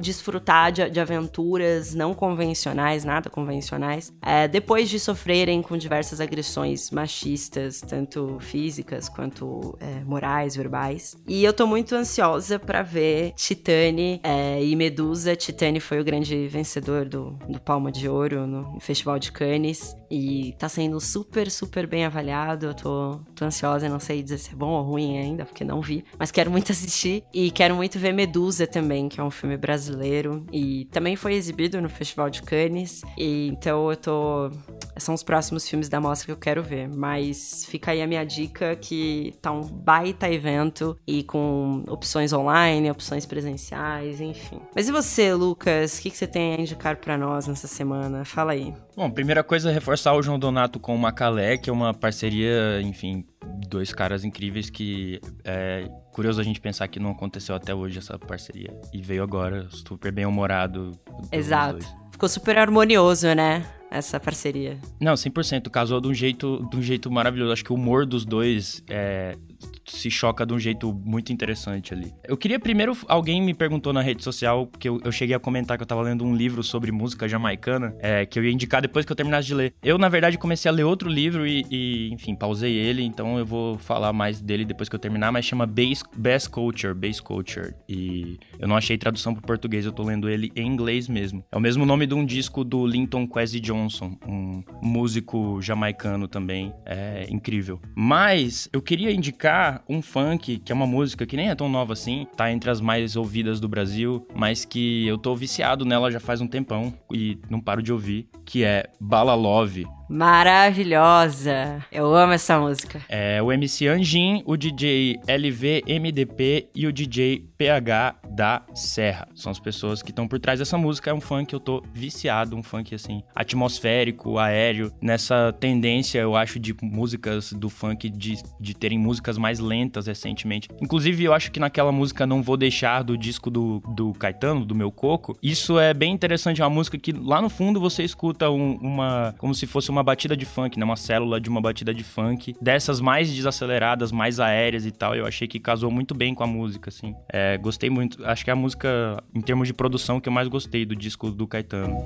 desfrutar 0.00 0.72
de, 0.72 0.88
de, 0.88 1.00
aventuras 1.00 1.94
não 1.94 2.14
convencionais, 2.14 3.04
nada 3.04 3.28
convencionais, 3.28 4.12
é, 4.22 4.48
depois 4.48 4.88
de 4.88 4.98
sofrerem 4.98 5.60
com 5.60 5.76
diversas 5.76 6.20
agressões 6.20 6.90
machistas, 6.90 7.80
tanto 7.80 8.38
físicas 8.40 9.08
quanto 9.08 9.76
é, 9.80 10.04
morais, 10.04 10.56
verbais. 10.56 11.16
E 11.26 11.44
eu 11.44 11.52
tô 11.52 11.66
muito 11.66 11.94
ansiosa 11.94 12.58
para 12.58 12.82
ver 12.82 13.32
Titane 13.32 14.20
é, 14.22 14.64
e 14.64 14.74
Medusa. 14.74 15.36
Titane 15.36 15.80
foi 15.80 16.00
o 16.00 16.04
grande 16.04 16.48
vencedor 16.48 17.04
do, 17.04 17.38
do 17.48 17.60
Palma 17.60 17.92
de 17.92 18.08
Ouro 18.08 18.46
no 18.46 18.80
Festival 18.80 19.18
de 19.18 19.30
Cannes 19.30 19.94
e 20.14 20.52
tá 20.52 20.68
sendo 20.68 21.00
super, 21.00 21.50
super 21.50 21.86
bem 21.86 22.04
avaliado. 22.04 22.66
Eu 22.66 22.74
tô, 22.74 23.20
tô 23.34 23.44
ansiosa, 23.44 23.88
não 23.88 24.00
sei 24.00 24.22
dizer 24.22 24.38
se 24.38 24.52
é 24.52 24.54
bom 24.54 24.70
ou 24.70 24.82
ruim 24.82 25.18
ainda, 25.18 25.44
porque 25.44 25.64
não 25.64 25.80
vi 25.80 26.04
mas 26.18 26.30
quero 26.30 26.50
muito 26.50 26.70
assistir. 26.72 27.24
E 27.32 27.50
quero 27.50 27.74
muito 27.74 27.98
ver 27.98 28.12
Medusa 28.12 28.66
também, 28.66 29.08
que 29.08 29.20
é 29.20 29.22
um 29.22 29.30
filme 29.30 29.56
brasileiro. 29.56 30.46
E 30.52 30.86
também 30.86 31.16
foi 31.16 31.34
exibido 31.34 31.80
no 31.80 31.88
Festival 31.88 32.30
de 32.30 32.42
Cannes. 32.42 33.02
E 33.16 33.48
então 33.48 33.90
eu 33.90 33.96
tô 33.96 34.50
São 34.96 35.14
os 35.14 35.22
próximos 35.22 35.68
filmes 35.68 35.88
da 35.88 36.00
mostra 36.00 36.26
que 36.26 36.32
eu 36.32 36.36
quero 36.36 36.62
ver. 36.62 36.88
Mas 36.88 37.64
fica 37.66 37.90
aí 37.90 38.02
a 38.02 38.06
minha 38.06 38.24
dica 38.24 38.76
que 38.76 39.34
tá 39.40 39.52
um 39.52 39.62
baita 39.62 40.30
evento 40.30 40.96
e 41.06 41.22
com 41.22 41.82
opções 41.88 42.32
online, 42.32 42.90
opções 42.90 43.26
presenciais, 43.26 44.20
enfim. 44.20 44.60
Mas 44.74 44.88
e 44.88 44.92
você, 44.92 45.34
Lucas? 45.34 45.98
O 45.98 46.02
que, 46.02 46.10
que 46.10 46.16
você 46.16 46.26
tem 46.26 46.54
a 46.54 46.60
indicar 46.60 46.96
para 46.96 47.18
nós 47.18 47.46
nessa 47.46 47.66
semana? 47.66 48.24
Fala 48.24 48.52
aí. 48.52 48.72
Bom, 48.96 49.10
primeira 49.10 49.42
coisa 49.42 49.70
é 49.70 49.72
reforçar 49.72 50.14
o 50.14 50.22
João 50.22 50.38
Donato 50.38 50.78
com 50.78 50.94
o 50.94 50.98
Macalé, 50.98 51.56
que 51.56 51.68
é 51.68 51.72
uma 51.72 51.92
parceria, 51.92 52.80
enfim, 52.80 53.24
dois 53.68 53.92
caras 53.92 54.24
incríveis 54.24 54.70
que 54.70 55.20
é 55.44 55.88
curioso 56.12 56.40
a 56.40 56.44
gente 56.44 56.60
pensar 56.60 56.86
que 56.86 57.00
não 57.00 57.10
aconteceu 57.10 57.56
até 57.56 57.74
hoje 57.74 57.98
essa 57.98 58.16
parceria. 58.18 58.72
E 58.92 59.02
veio 59.02 59.22
agora, 59.22 59.66
super 59.70 60.12
bem 60.12 60.24
humorado. 60.24 60.92
Exato. 61.32 61.84
Ficou 62.12 62.28
super 62.28 62.56
harmonioso, 62.56 63.34
né? 63.34 63.64
essa 63.94 64.18
parceria. 64.18 64.76
Não, 65.00 65.14
100%. 65.14 65.70
Casou 65.70 66.00
de 66.00 66.08
um 66.08 66.14
jeito, 66.14 66.66
de 66.68 66.76
um 66.76 66.82
jeito 66.82 67.10
maravilhoso. 67.10 67.52
Acho 67.52 67.64
que 67.64 67.72
o 67.72 67.76
humor 67.76 68.04
dos 68.04 68.24
dois 68.24 68.82
é, 68.88 69.36
se 69.86 70.10
choca 70.10 70.46
de 70.46 70.52
um 70.52 70.58
jeito 70.58 70.92
muito 70.92 71.32
interessante 71.32 71.92
ali. 71.92 72.12
Eu 72.24 72.36
queria 72.36 72.58
primeiro. 72.58 72.96
Alguém 73.08 73.42
me 73.42 73.54
perguntou 73.54 73.92
na 73.92 74.02
rede 74.02 74.22
social, 74.22 74.66
que 74.78 74.88
eu, 74.88 75.00
eu 75.04 75.12
cheguei 75.12 75.34
a 75.34 75.38
comentar 75.38 75.76
que 75.76 75.82
eu 75.82 75.86
tava 75.86 76.02
lendo 76.02 76.24
um 76.24 76.34
livro 76.34 76.62
sobre 76.62 76.90
música 76.90 77.28
jamaicana, 77.28 77.94
é, 78.00 78.24
que 78.26 78.38
eu 78.38 78.44
ia 78.44 78.50
indicar 78.50 78.80
depois 78.80 79.04
que 79.04 79.12
eu 79.12 79.16
terminasse 79.16 79.46
de 79.46 79.54
ler. 79.54 79.74
Eu, 79.82 79.98
na 79.98 80.08
verdade, 80.08 80.38
comecei 80.38 80.68
a 80.68 80.72
ler 80.72 80.84
outro 80.84 81.08
livro 81.08 81.46
e, 81.46 81.64
e 81.70 82.12
enfim, 82.12 82.34
pausei 82.34 82.74
ele, 82.74 83.02
então 83.02 83.38
eu 83.38 83.46
vou 83.46 83.78
falar 83.78 84.12
mais 84.12 84.40
dele 84.40 84.64
depois 84.64 84.88
que 84.88 84.94
eu 84.94 85.00
terminar, 85.00 85.32
mas 85.32 85.44
chama 85.44 85.66
Bass 85.66 86.46
Culture, 86.48 86.94
Bass 86.94 87.20
Culture. 87.20 87.74
E 87.88 88.38
eu 88.58 88.66
não 88.66 88.76
achei 88.76 88.96
tradução 88.96 89.34
pro 89.34 89.42
português, 89.42 89.84
eu 89.84 89.92
tô 89.92 90.02
lendo 90.02 90.28
ele 90.28 90.50
em 90.56 90.66
inglês 90.66 91.08
mesmo. 91.08 91.44
É 91.50 91.56
o 91.56 91.60
mesmo 91.60 91.84
nome 91.84 92.06
de 92.06 92.14
um 92.14 92.24
disco 92.24 92.64
do 92.64 92.86
Linton 92.86 93.26
Kwesi 93.26 93.60
Johnson, 93.60 94.16
um 94.26 94.62
músico 94.82 95.60
jamaicano 95.60 96.26
também, 96.26 96.72
é 96.84 97.26
incrível. 97.30 97.80
Mas 97.94 98.68
eu 98.72 98.80
queria 98.82 99.12
indicar 99.12 99.53
um 99.88 100.00
funk, 100.00 100.58
que 100.58 100.72
é 100.72 100.74
uma 100.74 100.86
música 100.86 101.26
que 101.26 101.36
nem 101.36 101.50
é 101.50 101.54
tão 101.54 101.68
nova 101.68 101.92
assim, 101.92 102.26
tá 102.36 102.50
entre 102.50 102.70
as 102.70 102.80
mais 102.80 103.16
ouvidas 103.16 103.60
do 103.60 103.68
Brasil, 103.68 104.26
mas 104.34 104.64
que 104.64 105.06
eu 105.06 105.18
tô 105.18 105.34
viciado 105.34 105.84
nela 105.84 106.10
já 106.10 106.20
faz 106.20 106.40
um 106.40 106.46
tempão 106.46 106.92
e 107.12 107.38
não 107.48 107.60
paro 107.60 107.82
de 107.82 107.92
ouvir, 107.92 108.28
que 108.44 108.64
é 108.64 108.90
Bala 109.00 109.34
Love, 109.34 109.86
Maravilhosa. 110.08 111.84
Eu 111.90 112.14
amo 112.14 112.32
essa 112.34 112.58
música. 112.58 113.00
É 113.08 113.42
o 113.42 113.50
MC 113.50 113.88
Anjin, 113.88 114.42
o 114.44 114.56
DJ 114.56 115.20
LVMDP 115.26 116.68
e 116.74 116.86
o 116.86 116.92
DJ 116.92 117.44
PH 117.56 118.16
da 118.30 118.62
Serra. 118.74 119.28
São 119.34 119.50
as 119.50 119.58
pessoas 119.58 120.02
que 120.02 120.10
estão 120.10 120.28
por 120.28 120.38
trás 120.38 120.58
dessa 120.58 120.76
música. 120.76 121.10
É 121.10 121.14
um 121.14 121.20
funk 121.20 121.46
que 121.46 121.54
eu 121.54 121.60
tô 121.60 121.82
viciado, 121.92 122.56
um 122.56 122.62
funk 122.62 122.94
assim, 122.94 123.22
atmosférico, 123.34 124.38
aéreo, 124.38 124.92
nessa 125.00 125.52
tendência, 125.58 126.18
eu 126.18 126.36
acho, 126.36 126.58
de 126.58 126.74
músicas 126.82 127.52
do 127.52 127.70
funk 127.70 128.10
de, 128.10 128.38
de 128.60 128.74
terem 128.74 128.98
músicas 128.98 129.38
mais 129.38 129.58
lentas 129.58 130.06
recentemente. 130.06 130.68
Inclusive, 130.80 131.24
eu 131.24 131.32
acho 131.32 131.50
que 131.50 131.60
naquela 131.60 131.92
música 131.92 132.26
Não 132.26 132.42
Vou 132.42 132.56
Deixar 132.56 133.02
do 133.02 133.16
disco 133.16 133.50
do, 133.50 133.80
do 133.94 134.12
Caetano, 134.12 134.64
do 134.64 134.74
Meu 134.74 134.90
Coco, 134.90 135.36
isso 135.42 135.78
é 135.78 135.94
bem 135.94 136.12
interessante. 136.12 136.60
É 136.60 136.64
uma 136.64 136.70
música 136.70 136.98
que 136.98 137.12
lá 137.12 137.40
no 137.40 137.48
fundo 137.48 137.80
você 137.80 138.02
escuta 138.02 138.50
um, 138.50 138.74
uma. 138.76 139.34
como 139.38 139.54
se 139.54 139.66
fosse 139.66 139.90
uma 139.94 140.02
batida 140.02 140.36
de 140.36 140.44
funk, 140.44 140.78
né? 140.78 140.84
Uma 140.84 140.96
célula 140.96 141.40
de 141.40 141.48
uma 141.48 141.60
batida 141.60 141.94
de 141.94 142.04
funk, 142.04 142.54
dessas 142.60 143.00
mais 143.00 143.32
desaceleradas, 143.32 144.12
mais 144.12 144.40
aéreas 144.40 144.84
e 144.84 144.90
tal. 144.90 145.14
Eu 145.14 145.26
achei 145.26 145.46
que 145.46 145.58
casou 145.58 145.90
muito 145.90 146.14
bem 146.14 146.34
com 146.34 146.42
a 146.42 146.46
música, 146.46 146.90
assim. 146.90 147.14
É, 147.32 147.56
gostei 147.56 147.88
muito. 147.88 148.24
Acho 148.26 148.44
que 148.44 148.50
é 148.50 148.52
a 148.52 148.56
música, 148.56 149.22
em 149.34 149.40
termos 149.40 149.68
de 149.68 149.74
produção, 149.74 150.20
que 150.20 150.28
eu 150.28 150.32
mais 150.32 150.48
gostei 150.48 150.84
do 150.84 150.94
disco 150.94 151.30
do 151.30 151.46
Caetano. 151.46 152.04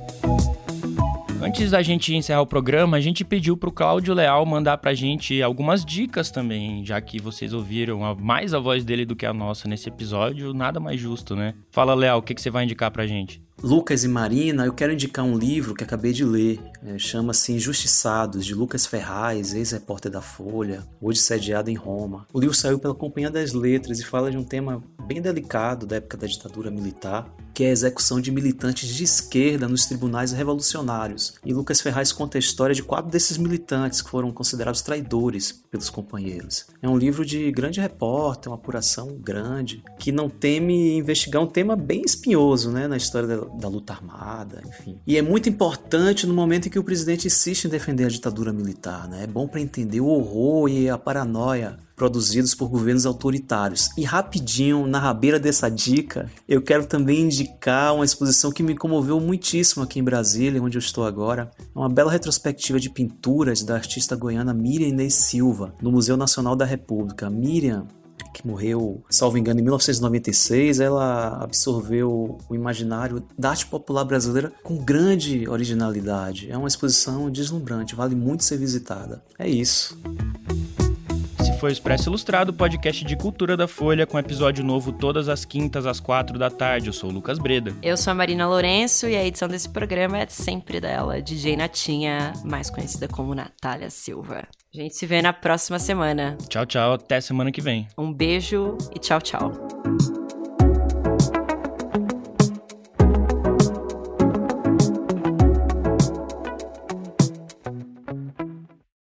Antes 1.41 1.71
da 1.71 1.81
gente 1.83 2.15
encerrar 2.15 2.43
o 2.43 2.47
programa, 2.47 2.97
a 2.97 3.01
gente 3.01 3.25
pediu 3.25 3.57
pro 3.57 3.71
Cláudio 3.71 4.13
Leal 4.13 4.45
mandar 4.45 4.77
pra 4.79 4.93
gente 4.93 5.41
algumas 5.41 5.85
dicas 5.85 6.33
também, 6.33 6.85
já 6.85 7.01
que 7.01 7.21
vocês 7.21 7.55
ouviram 7.55 8.01
mais 8.17 8.53
a 8.53 8.59
voz 8.59 8.85
dele 8.85 9.05
do 9.05 9.15
que 9.15 9.25
a 9.25 9.33
nossa 9.33 9.69
nesse 9.69 9.89
episódio, 9.89 10.53
nada 10.53 10.81
mais 10.81 11.01
justo, 11.01 11.37
né? 11.37 11.55
Fala, 11.71 11.95
Leal, 11.95 12.19
o 12.19 12.23
que, 12.23 12.35
que 12.35 12.43
você 12.43 12.51
vai 12.51 12.65
indicar 12.65 12.91
pra 12.91 13.07
gente? 13.07 13.41
Lucas 13.61 14.05
e 14.05 14.09
Marina, 14.09 14.67
eu 14.67 14.73
quero 14.73 14.93
indicar 14.93 15.25
um 15.25 15.37
livro 15.37 15.75
que 15.75 15.83
acabei 15.83 16.13
de 16.13 16.25
ler. 16.25 16.61
É, 16.87 16.97
Chama-se 16.97 17.53
Injustiçados, 17.53 18.47
de 18.47 18.55
Lucas 18.55 18.87
Ferraz, 18.87 19.53
ex-repórter 19.53 20.13
da 20.13 20.21
Folha, 20.21 20.87
hoje 21.01 21.19
sediado 21.19 21.69
em 21.69 21.75
Roma. 21.75 22.25
O 22.33 22.39
livro 22.39 22.55
saiu 22.55 22.79
pela 22.79 22.95
Companhia 22.95 23.31
das 23.31 23.53
Letras 23.53 23.99
e 23.99 24.05
fala 24.05 24.31
de 24.31 24.37
um 24.37 24.45
tema 24.45 24.81
bem 25.05 25.21
delicado 25.21 25.87
da 25.87 25.97
época 25.97 26.17
da 26.17 26.27
ditadura 26.29 26.71
militar, 26.71 27.35
que 27.53 27.65
é 27.65 27.71
a 27.71 27.73
execução 27.73 28.21
de 28.21 28.31
militantes 28.31 28.89
de 28.89 29.03
esquerda 29.03 29.67
nos 29.67 29.87
tribunais 29.87 30.31
revolucionários. 30.31 31.35
E 31.45 31.53
Lucas 31.53 31.81
Ferraz 31.81 32.13
conta 32.13 32.39
a 32.39 32.39
história 32.39 32.73
de 32.73 32.85
quatro 32.85 33.11
desses 33.11 33.37
militantes 33.37 34.01
que 34.01 34.09
foram 34.09 34.31
considerados 34.31 34.83
traidores 34.83 35.65
pelos 35.69 35.91
companheiros. 35.91 36.67
É 36.81 36.89
um 36.89 36.97
livro 36.97 37.27
de 37.27 37.51
grande 37.51 37.81
repórter, 37.81 38.53
uma 38.53 38.57
apuração 38.57 39.17
grande, 39.19 39.83
que 39.99 40.13
não 40.13 40.29
teme 40.29 40.97
investigar 40.97 41.43
um 41.43 41.49
tema 41.49 41.75
bem 41.75 42.03
espinhoso 42.03 42.71
né, 42.71 42.87
na 42.87 42.97
história 42.97 43.27
da, 43.27 43.48
da 43.55 43.69
luta 43.69 43.93
armada, 43.93 44.63
enfim. 44.67 44.99
E 45.07 45.17
é 45.17 45.23
muito 45.23 45.49
importante 45.49 46.27
no 46.27 46.35
momento 46.35 46.67
em 46.67 46.71
que 46.71 46.79
o 46.79 46.85
presidente 46.85 47.27
insiste 47.27 47.65
em 47.65 47.69
defender 47.69 48.05
a 48.05 48.09
ditadura 48.09 48.53
militar. 48.53 49.09
Né? 49.09 49.25
É 49.25 49.27
bom 49.27 49.47
para 49.47 49.61
entender 49.61 50.01
o 50.01 50.07
horror 50.07 50.69
e 50.69 50.89
a 50.89 50.99
paranoia 50.99 51.79
produzidos 51.99 52.55
por 52.55 52.69
governos 52.69 53.05
autoritários. 53.05 53.91
E 53.99 54.05
rapidinho, 54.05 54.87
na 54.87 55.01
rabeira 55.01 55.39
dessa 55.39 55.69
dica, 55.69 56.31
eu 56.49 56.63
quero 56.63 56.87
também 56.87 57.23
indicar 57.23 57.95
uma 57.95 58.05
exposição 58.05 58.53
que 58.53 58.63
me 58.63 58.77
comoveu 58.77 59.19
muitíssimo 59.21 59.83
aqui 59.83 59.99
em 59.99 60.05
Brasília, 60.05 60.63
onde 60.63 60.79
eu 60.79 60.81
estou 60.81 61.05
agora. 61.05 61.51
É 61.59 61.79
uma 61.79 61.89
bela 61.89 62.13
retrospectiva 62.13 62.79
de 62.79 62.89
pinturas 62.89 63.65
da 63.65 63.75
artista 63.75 64.15
goiana 64.15 64.55
Miriam 64.55 64.89
Inês 64.89 65.15
Silva, 65.15 65.75
no 65.83 65.91
Museu 65.91 66.17
Nacional 66.17 66.55
da 66.55 66.65
República. 66.65 67.29
Miriam 67.29 67.89
que 68.33 68.47
morreu, 68.47 69.03
salvo 69.11 69.39
engano, 69.39 69.61
em 69.61 69.63
1996, 69.63 70.81
ela 70.81 71.43
absorveu 71.43 72.39
o 72.49 72.55
imaginário 72.55 73.23
da 73.39 73.51
arte 73.51 73.67
popular 73.67 74.05
brasileira 74.05 74.53
com 74.63 74.77
grande 74.77 75.49
originalidade. 75.49 76.51
É 76.51 76.57
uma 76.57 76.69
exposição 76.69 77.31
deslumbrante, 77.31 77.95
vale 77.95 78.15
muito 78.15 78.45
ser 78.45 78.57
visitada. 78.57 79.23
É 79.39 79.49
isso 79.49 79.99
foi 81.59 81.71
o 81.71 81.73
Expresso 81.73 82.09
Ilustrado, 82.09 82.55
podcast 82.55 83.05
de 83.05 83.17
cultura 83.17 83.57
da 83.57 83.67
Folha, 83.67 84.07
com 84.07 84.17
episódio 84.17 84.63
novo 84.63 84.93
todas 84.93 85.29
as 85.29 85.45
quintas 85.45 85.87
às 85.87 85.99
quatro 85.99 86.39
da 86.39 86.49
tarde. 86.49 86.87
Eu 86.87 86.93
sou 86.93 87.11
o 87.11 87.13
Lucas 87.13 87.37
Breda. 87.37 87.75
Eu 87.83 87.97
sou 87.97 88.13
a 88.13 88.15
Marina 88.15 88.47
Lourenço 88.47 89.09
e 89.09 89.17
a 89.17 89.25
edição 89.25 89.49
desse 89.49 89.69
programa 89.69 90.19
é 90.19 90.27
sempre 90.29 90.81
dela, 90.81 91.21
DJ 91.21 91.57
Natinha, 91.57 92.33
mais 92.45 92.71
conhecida 92.71 93.09
como 93.09 93.35
Natália 93.35 93.91
Silva. 93.91 94.47
A 94.75 94.77
gente 94.77 94.95
se 94.97 95.07
vê 95.07 95.23
na 95.23 95.33
próxima 95.33 95.79
semana. 95.79 96.37
Tchau, 96.49 96.67
tchau. 96.67 96.93
Até 96.93 97.21
semana 97.21 97.51
que 97.51 97.61
vem. 97.61 97.89
Um 97.97 98.13
beijo 98.13 98.77
e 98.95 98.99
tchau, 98.99 99.21
tchau. 99.21 99.53